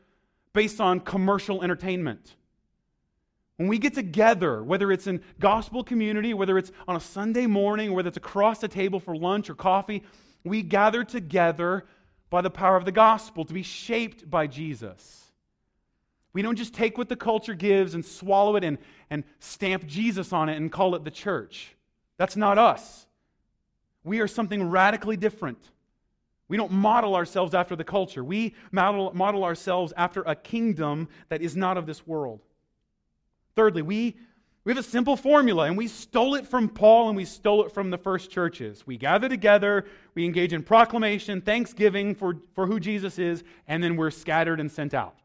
[0.53, 2.35] based on commercial entertainment.
[3.57, 7.91] When we get together, whether it's in gospel community, whether it's on a Sunday morning,
[7.93, 10.03] whether it's across the table for lunch or coffee,
[10.45, 11.85] we gather together
[12.29, 15.25] by the power of the gospel to be shaped by Jesus.
[16.31, 18.77] We don't just take what the culture gives and swallow it and,
[19.09, 21.75] and stamp Jesus on it and call it the church.
[22.17, 23.07] That's not us.
[24.03, 25.57] We are something radically different.
[26.49, 28.23] We don't model ourselves after the culture.
[28.23, 32.41] We model, model ourselves after a kingdom that is not of this world.
[33.55, 34.17] Thirdly, we,
[34.63, 37.71] we have a simple formula, and we stole it from Paul and we stole it
[37.71, 38.85] from the first churches.
[38.87, 39.85] We gather together,
[40.15, 44.71] we engage in proclamation, thanksgiving for, for who Jesus is, and then we're scattered and
[44.71, 45.15] sent out.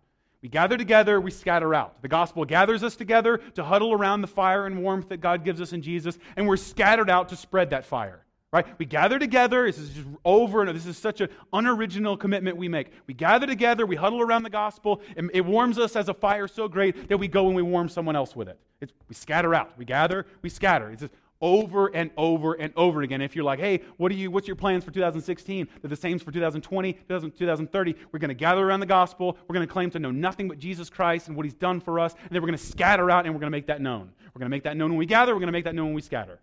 [0.42, 2.02] We gather together, we scatter out.
[2.02, 5.58] The gospel gathers us together to huddle around the fire and warmth that God gives
[5.62, 8.23] us in Jesus, and we're scattered out to spread that fire.
[8.54, 8.78] Right?
[8.78, 9.66] We gather together.
[9.66, 12.92] This is just over and this is such an unoriginal commitment we make.
[13.08, 16.46] We gather together, we huddle around the gospel, and it warms us as a fire
[16.46, 18.56] so great that we go and we warm someone else with it.
[18.80, 19.76] It's, we scatter out.
[19.76, 20.88] We gather, we scatter.
[20.90, 23.20] It's just over and over and over again.
[23.22, 25.66] If you're like, hey, what are you, what's your plans for 2016?
[25.82, 27.94] They're the same for 2020, 2030.
[28.12, 29.36] We're going to gather around the gospel.
[29.48, 31.98] We're going to claim to know nothing but Jesus Christ and what he's done for
[31.98, 32.12] us.
[32.12, 34.12] And then we're going to scatter out and we're going to make that known.
[34.32, 35.34] We're going to make that known when we gather.
[35.34, 36.38] We're going to make that known when we scatter.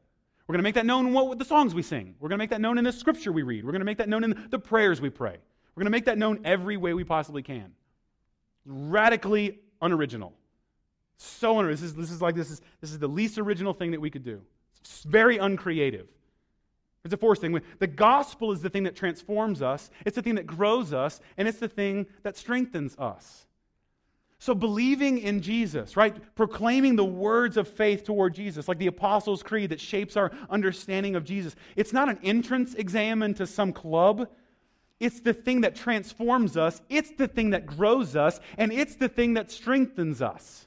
[0.51, 2.13] We're going to make that known in what the songs we sing.
[2.19, 3.63] We're going to make that known in the scripture we read.
[3.63, 5.37] We're going to make that known in the prayers we pray.
[5.73, 7.71] We're going to make that known every way we possibly can.
[8.65, 10.33] Radically unoriginal.
[11.15, 11.83] So unoriginal.
[11.83, 14.09] This is, this is like this is, this is the least original thing that we
[14.09, 14.41] could do.
[14.81, 16.09] It's very uncreative.
[17.05, 17.57] It's the fourth thing.
[17.79, 21.47] The gospel is the thing that transforms us, it's the thing that grows us, and
[21.47, 23.45] it's the thing that strengthens us.
[24.41, 26.15] So, believing in Jesus, right?
[26.33, 31.15] Proclaiming the words of faith toward Jesus, like the Apostles' Creed that shapes our understanding
[31.15, 31.55] of Jesus.
[31.75, 34.27] It's not an entrance exam into some club.
[34.99, 39.07] It's the thing that transforms us, it's the thing that grows us, and it's the
[39.07, 40.65] thing that strengthens us.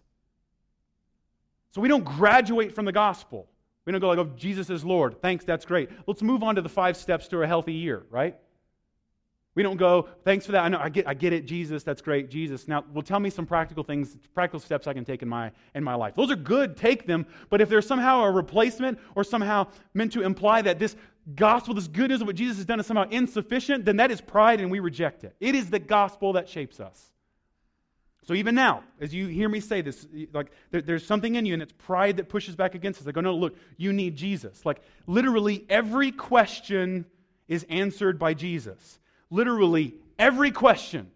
[1.72, 3.48] So, we don't graduate from the gospel.
[3.86, 5.20] We don't go like, oh, Jesus is Lord.
[5.20, 5.90] Thanks, that's great.
[6.06, 8.36] Let's move on to the five steps to a healthy year, right?
[9.55, 10.64] We don't go, thanks for that.
[10.64, 12.66] I know I get, I get it, Jesus, that's great, Jesus.
[12.66, 15.84] Now, well, tell me some practical things, practical steps I can take in my in
[15.84, 16.14] my life.
[16.16, 17.26] Those are good, take them.
[17.50, 20.96] But if there's somehow a replacement or somehow meant to imply that this
[21.36, 24.20] gospel, this good news of what Jesus has done is somehow insufficient, then that is
[24.20, 25.36] pride and we reject it.
[25.40, 27.12] It is the gospel that shapes us.
[28.26, 31.52] So even now, as you hear me say this, like there, there's something in you
[31.52, 33.07] and it's pride that pushes back against us.
[33.07, 34.64] I go, oh, no, look, you need Jesus.
[34.66, 37.05] Like literally every question
[37.46, 38.98] is answered by Jesus
[39.35, 41.11] literally every question.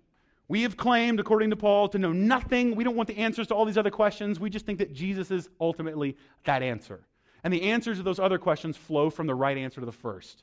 [0.49, 2.75] We have claimed, according to Paul, to know nothing.
[2.75, 4.41] We don't want the answers to all these other questions.
[4.41, 7.01] We just think that Jesus is ultimately that answer.
[7.45, 10.43] And the answers to those other questions flow from the right answer to the first.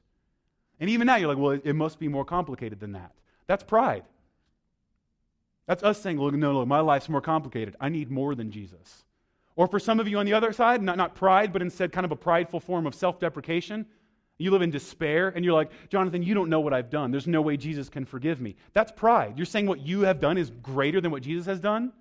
[0.79, 3.11] And even now, you're like, well, it, must be more complicated than that.
[3.47, 4.03] That's pride.
[5.65, 7.75] That's us saying, look, no, no, my life's more complicated.
[7.79, 9.03] I need more than Jesus.
[9.55, 12.05] Or for some of you on the other side, not, not pride, but instead kind
[12.05, 13.85] of a prideful form of self deprecation.
[14.37, 17.11] You live in despair and you're like, Jonathan, you don't know what I've done.
[17.11, 18.55] There's no way Jesus can forgive me.
[18.73, 19.37] That's pride.
[19.37, 21.93] You're saying what you have done is greater than what Jesus has done.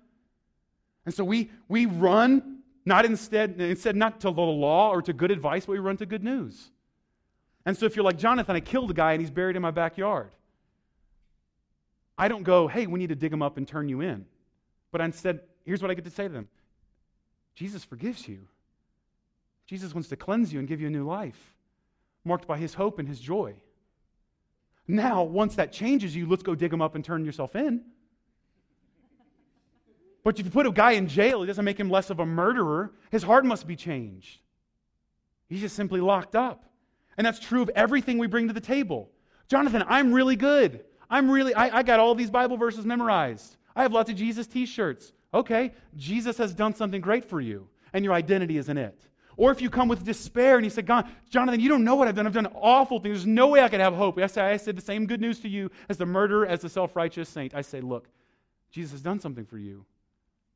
[1.05, 5.31] And so we, we run not instead, instead not to the law or to good
[5.31, 6.71] advice, but we run to good news.
[7.65, 9.71] And so if you're like, Jonathan, I killed a guy and he's buried in my
[9.71, 10.31] backyard.
[12.17, 14.25] I don't go, hey, we need to dig him up and turn you in.
[14.91, 16.49] But instead, here's what I get to say to them
[17.55, 18.47] Jesus forgives you.
[19.67, 21.54] Jesus wants to cleanse you and give you a new life
[22.25, 23.53] marked by his hope and his joy.
[24.87, 27.83] Now, once that changes you, let's go dig him up and turn yourself in.
[30.23, 32.25] But if you put a guy in jail, it doesn't make him less of a
[32.25, 32.91] murderer.
[33.11, 34.39] His heart must be changed.
[35.47, 36.65] He's just simply locked up.
[37.17, 39.09] And that's true of everything we bring to the table.
[39.47, 40.83] Jonathan, I'm really good.
[41.09, 43.57] I'm really, I, I got all these Bible verses memorized.
[43.75, 45.13] I have lots of Jesus t shirts.
[45.33, 48.99] Okay, Jesus has done something great for you, and your identity is in it.
[49.37, 52.07] Or if you come with despair and you say, God, Jonathan, you don't know what
[52.07, 52.25] I've done.
[52.25, 53.17] I've done awful things.
[53.17, 54.17] There's no way I could have hope.
[54.17, 56.69] I say, I said the same good news to you as the murderer, as the
[56.69, 57.53] self righteous saint.
[57.53, 58.07] I say, look,
[58.71, 59.85] Jesus has done something for you,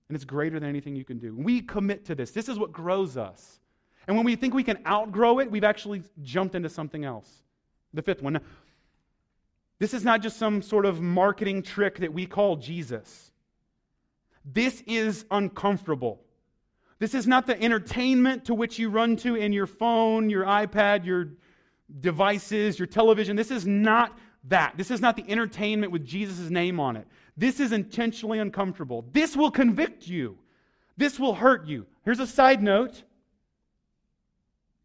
[0.08, 1.36] and it's greater than anything you can do.
[1.36, 2.32] We commit to this.
[2.32, 3.60] This is what grows us.
[4.08, 7.30] And when we think we can outgrow it, we've actually jumped into something else.
[7.94, 8.40] The fifth one.
[9.78, 13.32] This is not just some sort of marketing trick that we call Jesus.
[14.44, 16.22] This is uncomfortable.
[17.00, 21.06] This is not the entertainment to which you run to in your phone, your iPad,
[21.06, 21.30] your
[22.02, 23.36] devices, your television.
[23.36, 24.78] This is not that.
[24.78, 27.08] This is not the entertainment with Jesus' name on it.
[27.38, 29.06] This is intentionally uncomfortable.
[29.14, 30.38] This will convict you.
[30.98, 31.86] This will hurt you.
[32.04, 33.04] Here's a side note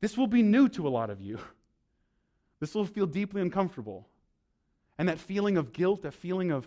[0.00, 1.38] this will be new to a lot of you.
[2.60, 4.08] This will feel deeply uncomfortable.
[4.96, 6.66] And that feeling of guilt, that feeling of,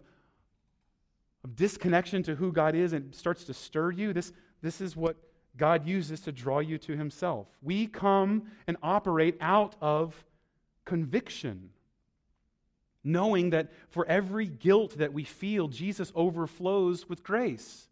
[1.44, 4.14] of disconnection to who God is, and starts to stir you.
[4.14, 4.32] This,
[4.62, 5.16] this is what
[5.58, 7.48] God uses to draw you to Himself.
[7.62, 10.24] We come and operate out of
[10.86, 11.72] conviction,
[13.04, 17.88] knowing that for every guilt that we feel, Jesus overflows with grace.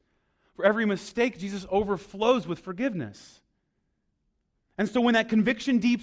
[0.56, 3.42] For every mistake, Jesus overflows with forgiveness.
[4.78, 6.02] And so when that conviction deep,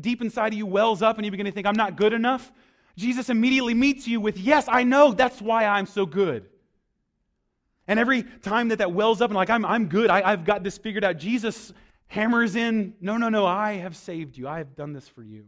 [0.00, 2.50] deep inside of you wells up and you begin to think, I'm not good enough,
[2.96, 6.48] Jesus immediately meets you with, Yes, I know, that's why I'm so good.
[7.88, 10.62] And every time that that wells up and like, I'm, I'm good, I, I've got
[10.62, 11.72] this figured out, Jesus
[12.06, 14.46] hammers in, No, no, no, I have saved you.
[14.46, 15.46] I have done this for you.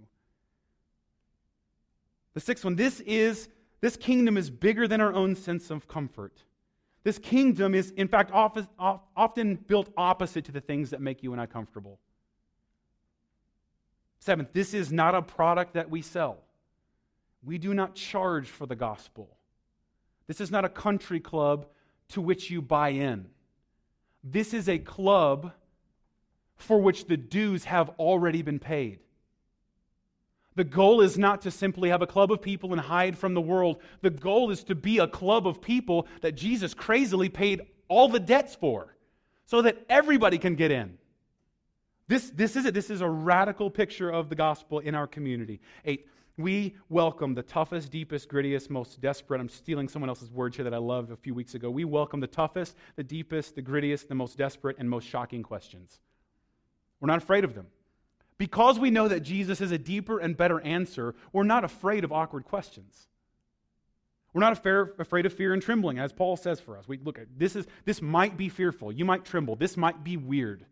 [2.32, 3.48] The sixth one, this is,
[3.82, 6.42] this kingdom is bigger than our own sense of comfort.
[7.02, 11.40] This kingdom is, in fact, often built opposite to the things that make you and
[11.40, 11.98] I comfortable.
[14.20, 16.38] Seventh, this is not a product that we sell.
[17.42, 19.30] We do not charge for the gospel.
[20.26, 21.66] This is not a country club
[22.10, 23.26] to which you buy in.
[24.22, 25.52] This is a club
[26.56, 29.00] for which the dues have already been paid.
[30.56, 33.40] The goal is not to simply have a club of people and hide from the
[33.40, 33.80] world.
[34.02, 38.20] The goal is to be a club of people that Jesus crazily paid all the
[38.20, 38.94] debts for
[39.46, 40.98] so that everybody can get in.
[42.08, 42.74] This, this is it.
[42.74, 45.60] This is a radical picture of the gospel in our community.
[45.84, 46.08] Eight,
[46.40, 49.40] we welcome the toughest, deepest, grittiest, most desperate.
[49.40, 51.70] I'm stealing someone else's word here that I loved a few weeks ago.
[51.70, 56.00] We welcome the toughest, the deepest, the grittiest, the most desperate, and most shocking questions.
[57.00, 57.66] We're not afraid of them.
[58.38, 62.12] Because we know that Jesus is a deeper and better answer, we're not afraid of
[62.12, 63.08] awkward questions.
[64.32, 66.86] We're not afraid of fear and trembling, as Paul says for us.
[66.86, 68.92] We look at this is this might be fearful.
[68.92, 69.56] You might tremble.
[69.56, 70.64] This might be weird.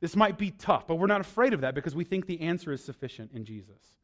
[0.00, 2.72] This might be tough, but we're not afraid of that because we think the answer
[2.72, 3.96] is sufficient in Jesus.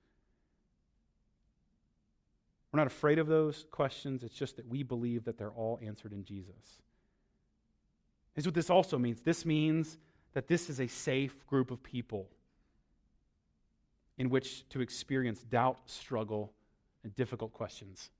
[2.72, 4.22] We're not afraid of those questions.
[4.22, 6.80] It's just that we believe that they're all answered in Jesus.
[8.36, 9.20] Is what this also means.
[9.20, 9.98] This means
[10.34, 12.28] that this is a safe group of people
[14.18, 16.52] in which to experience doubt, struggle,
[17.02, 18.10] and difficult questions.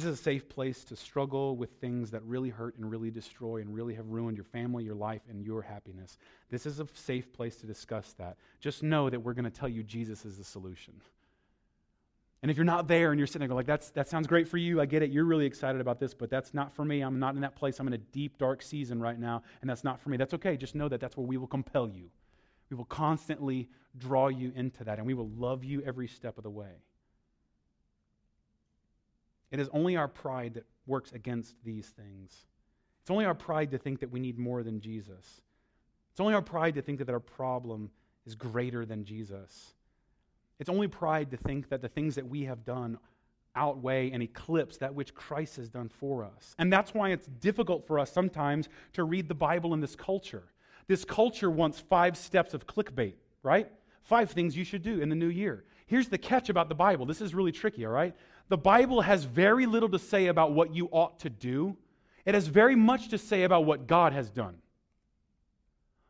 [0.00, 3.60] This is a safe place to struggle with things that really hurt and really destroy
[3.60, 6.16] and really have ruined your family, your life, and your happiness.
[6.48, 8.38] This is a safe place to discuss that.
[8.60, 10.94] Just know that we're going to tell you Jesus is the solution.
[12.40, 14.56] And if you're not there and you're sitting there like, that's, that sounds great for
[14.56, 17.02] you, I get it, you're really excited about this, but that's not for me.
[17.02, 17.78] I'm not in that place.
[17.78, 20.16] I'm in a deep, dark season right now, and that's not for me.
[20.16, 20.56] That's okay.
[20.56, 22.08] Just know that that's where we will compel you.
[22.70, 26.44] We will constantly draw you into that, and we will love you every step of
[26.44, 26.72] the way.
[29.50, 32.46] It is only our pride that works against these things.
[33.02, 35.40] It's only our pride to think that we need more than Jesus.
[36.12, 37.90] It's only our pride to think that our problem
[38.26, 39.74] is greater than Jesus.
[40.58, 42.98] It's only pride to think that the things that we have done
[43.56, 46.54] outweigh and eclipse that which Christ has done for us.
[46.58, 50.44] And that's why it's difficult for us sometimes to read the Bible in this culture.
[50.86, 53.70] This culture wants five steps of clickbait, right?
[54.02, 55.64] Five things you should do in the new year.
[55.86, 57.06] Here's the catch about the Bible.
[57.06, 58.14] This is really tricky, all right?
[58.50, 61.76] The Bible has very little to say about what you ought to do,
[62.26, 64.56] it has very much to say about what God has done.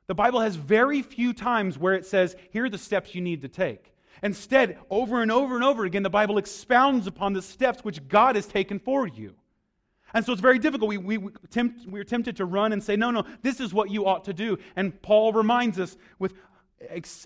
[0.06, 3.42] The Bible has very few times where it says, here are the steps you need
[3.42, 3.94] to take.
[4.22, 8.36] Instead, over and over and over again, the Bible expounds upon the steps which God
[8.36, 9.34] has taken for you.
[10.12, 10.88] And so it's very difficult.
[10.88, 13.90] We, we, we tempt, we're tempted to run and say, no, no, this is what
[13.90, 14.58] you ought to do.
[14.76, 16.34] And Paul reminds us with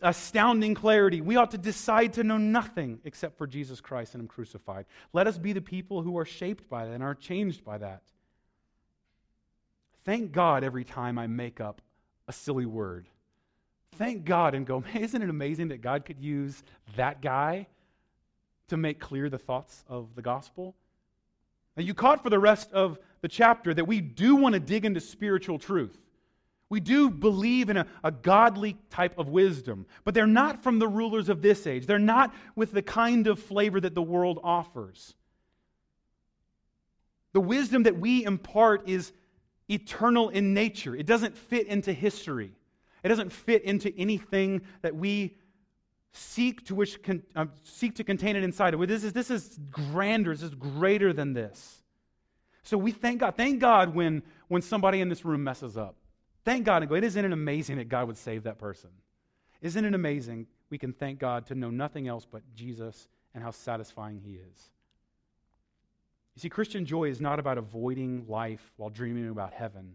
[0.02, 4.28] astounding clarity we ought to decide to know nothing except for Jesus Christ and Him
[4.28, 4.86] crucified.
[5.12, 8.02] Let us be the people who are shaped by that and are changed by that.
[10.04, 11.80] Thank God every time I make up
[12.28, 13.06] a silly word.
[13.96, 16.62] Thank God and go, isn't it amazing that God could use
[16.96, 17.66] that guy
[18.68, 20.74] to make clear the thoughts of the gospel?
[21.76, 24.84] Now, you caught for the rest of the chapter that we do want to dig
[24.84, 25.98] into spiritual truth.
[26.70, 30.88] We do believe in a, a, godly type of wisdom, but they're not from the
[30.88, 31.86] rulers of this age.
[31.86, 35.14] They're not with the kind of flavor that the world offers.
[37.32, 39.12] The wisdom that we impart is
[39.68, 42.52] eternal in nature, it doesn't fit into history.
[43.04, 45.36] It doesn't fit into anything that we
[46.12, 48.88] seek to con, uh, seek to contain it inside of.
[48.88, 50.32] This is this is grander.
[50.32, 51.82] This is greater than this.
[52.62, 53.36] So we thank God.
[53.36, 55.96] Thank God when when somebody in this room messes up.
[56.44, 56.94] Thank God and go.
[56.94, 58.90] Isn't it amazing that God would save that person?
[59.62, 63.50] Isn't it amazing we can thank God to know nothing else but Jesus and how
[63.50, 64.70] satisfying He is?
[66.36, 69.94] You see, Christian joy is not about avoiding life while dreaming about heaven.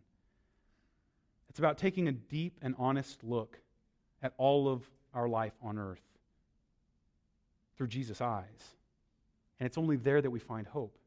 [1.49, 3.59] It's about taking a deep and honest look
[4.23, 6.01] at all of our life on earth
[7.77, 8.75] through Jesus' eyes.
[9.59, 10.97] And it's only there that we find hope.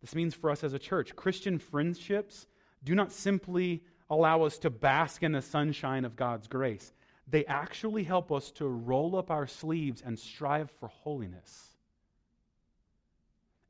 [0.00, 2.46] This means for us as a church, Christian friendships
[2.84, 6.92] do not simply allow us to bask in the sunshine of God's grace,
[7.26, 11.70] they actually help us to roll up our sleeves and strive for holiness.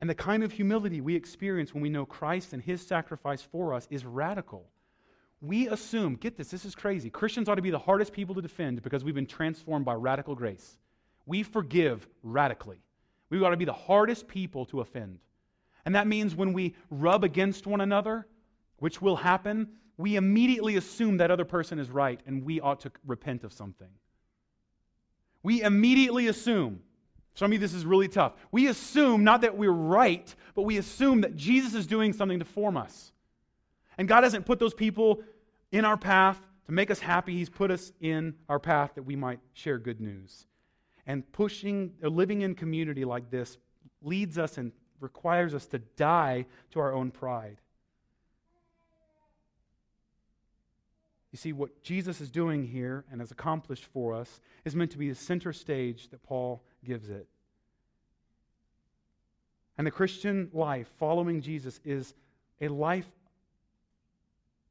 [0.01, 3.73] And the kind of humility we experience when we know Christ and his sacrifice for
[3.73, 4.67] us is radical.
[5.41, 7.09] We assume, get this, this is crazy.
[7.09, 10.35] Christians ought to be the hardest people to defend because we've been transformed by radical
[10.35, 10.77] grace.
[11.25, 12.79] We forgive radically.
[13.29, 15.19] We ought to be the hardest people to offend.
[15.85, 18.27] And that means when we rub against one another,
[18.79, 22.91] which will happen, we immediately assume that other person is right and we ought to
[23.05, 23.89] repent of something.
[25.43, 26.81] We immediately assume,
[27.35, 28.33] some of you this is really tough.
[28.51, 32.45] We assume not that we're right, but we assume that Jesus is doing something to
[32.45, 33.11] form us.
[33.97, 35.21] And God hasn't put those people
[35.71, 37.33] in our path to make us happy.
[37.33, 40.47] He's put us in our path that we might share good news.
[41.05, 43.57] And pushing, or living in community like this
[44.01, 47.61] leads us and requires us to die to our own pride.
[51.35, 54.97] You see, what Jesus is doing here and has accomplished for us is meant to
[54.97, 57.27] be the center stage that Paul gives it.
[59.77, 62.13] And the Christian life following Jesus is
[62.61, 63.09] a life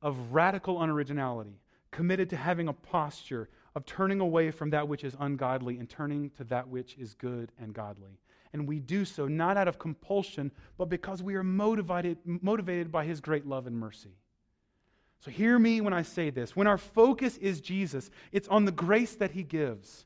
[0.01, 1.53] of radical unoriginality,
[1.91, 6.31] committed to having a posture of turning away from that which is ungodly and turning
[6.39, 8.19] to that which is good and godly.
[8.55, 13.05] And we do so not out of compulsion, but because we are motivated, motivated by
[13.05, 14.17] his great love and mercy.
[15.21, 16.55] So hear me when I say this.
[16.55, 20.05] When our focus is Jesus, it's on the grace that he gives.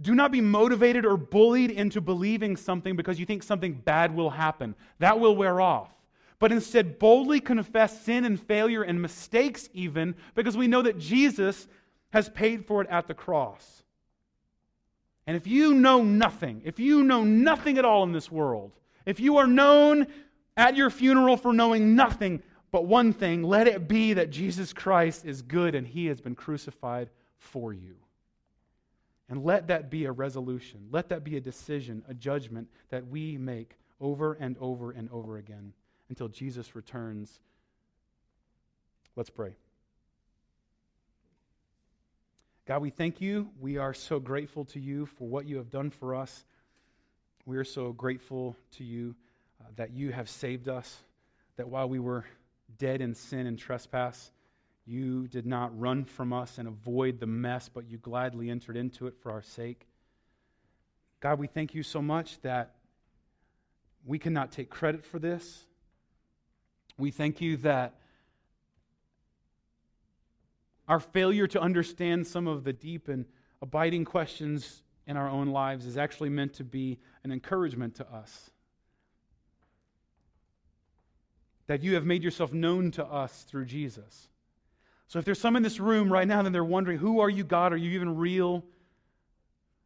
[0.00, 4.30] Do not be motivated or bullied into believing something because you think something bad will
[4.30, 4.74] happen.
[4.98, 5.90] That will wear off.
[6.38, 11.66] But instead, boldly confess sin and failure and mistakes, even because we know that Jesus
[12.12, 13.82] has paid for it at the cross.
[15.26, 18.72] And if you know nothing, if you know nothing at all in this world,
[19.04, 20.06] if you are known
[20.56, 25.24] at your funeral for knowing nothing, but one thing, let it be that Jesus Christ
[25.24, 27.08] is good and he has been crucified
[27.38, 27.96] for you.
[29.30, 30.88] And let that be a resolution.
[30.90, 35.36] Let that be a decision, a judgment that we make over and over and over
[35.36, 35.72] again
[36.08, 37.40] until Jesus returns.
[39.16, 39.56] Let's pray.
[42.66, 43.50] God, we thank you.
[43.60, 46.44] We are so grateful to you for what you have done for us.
[47.46, 49.14] We are so grateful to you
[49.60, 50.98] uh, that you have saved us,
[51.56, 52.26] that while we were
[52.76, 54.30] dead in sin and trespass.
[54.84, 59.06] You did not run from us and avoid the mess, but you gladly entered into
[59.06, 59.86] it for our sake.
[61.20, 62.74] God, we thank you so much that
[64.04, 65.64] we cannot take credit for this.
[66.96, 67.94] We thank you that
[70.88, 73.26] our failure to understand some of the deep and
[73.60, 78.50] abiding questions in our own lives is actually meant to be an encouragement to us
[81.68, 84.28] that you have made yourself known to us through Jesus.
[85.06, 87.44] So if there's some in this room right now, then they're wondering, who are you,
[87.44, 87.72] God?
[87.72, 88.64] Are you even real?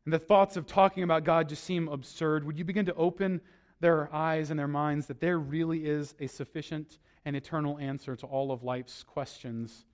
[0.05, 2.45] And the thoughts of talking about God just seem absurd.
[2.45, 3.41] Would you begin to open
[3.81, 8.27] their eyes and their minds that there really is a sufficient and eternal answer to
[8.27, 9.85] all of life's questions?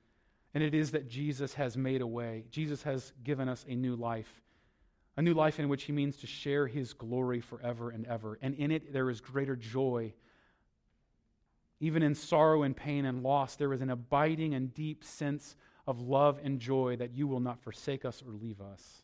[0.55, 2.45] And it is that Jesus has made a way.
[2.51, 4.43] Jesus has given us a new life,
[5.17, 8.39] a new life in which he means to share his glory forever and ever.
[8.41, 10.15] And in it, there is greater joy
[11.81, 15.57] even in sorrow and pain and loss, there is an abiding and deep sense
[15.87, 19.03] of love and joy that you will not forsake us or leave us.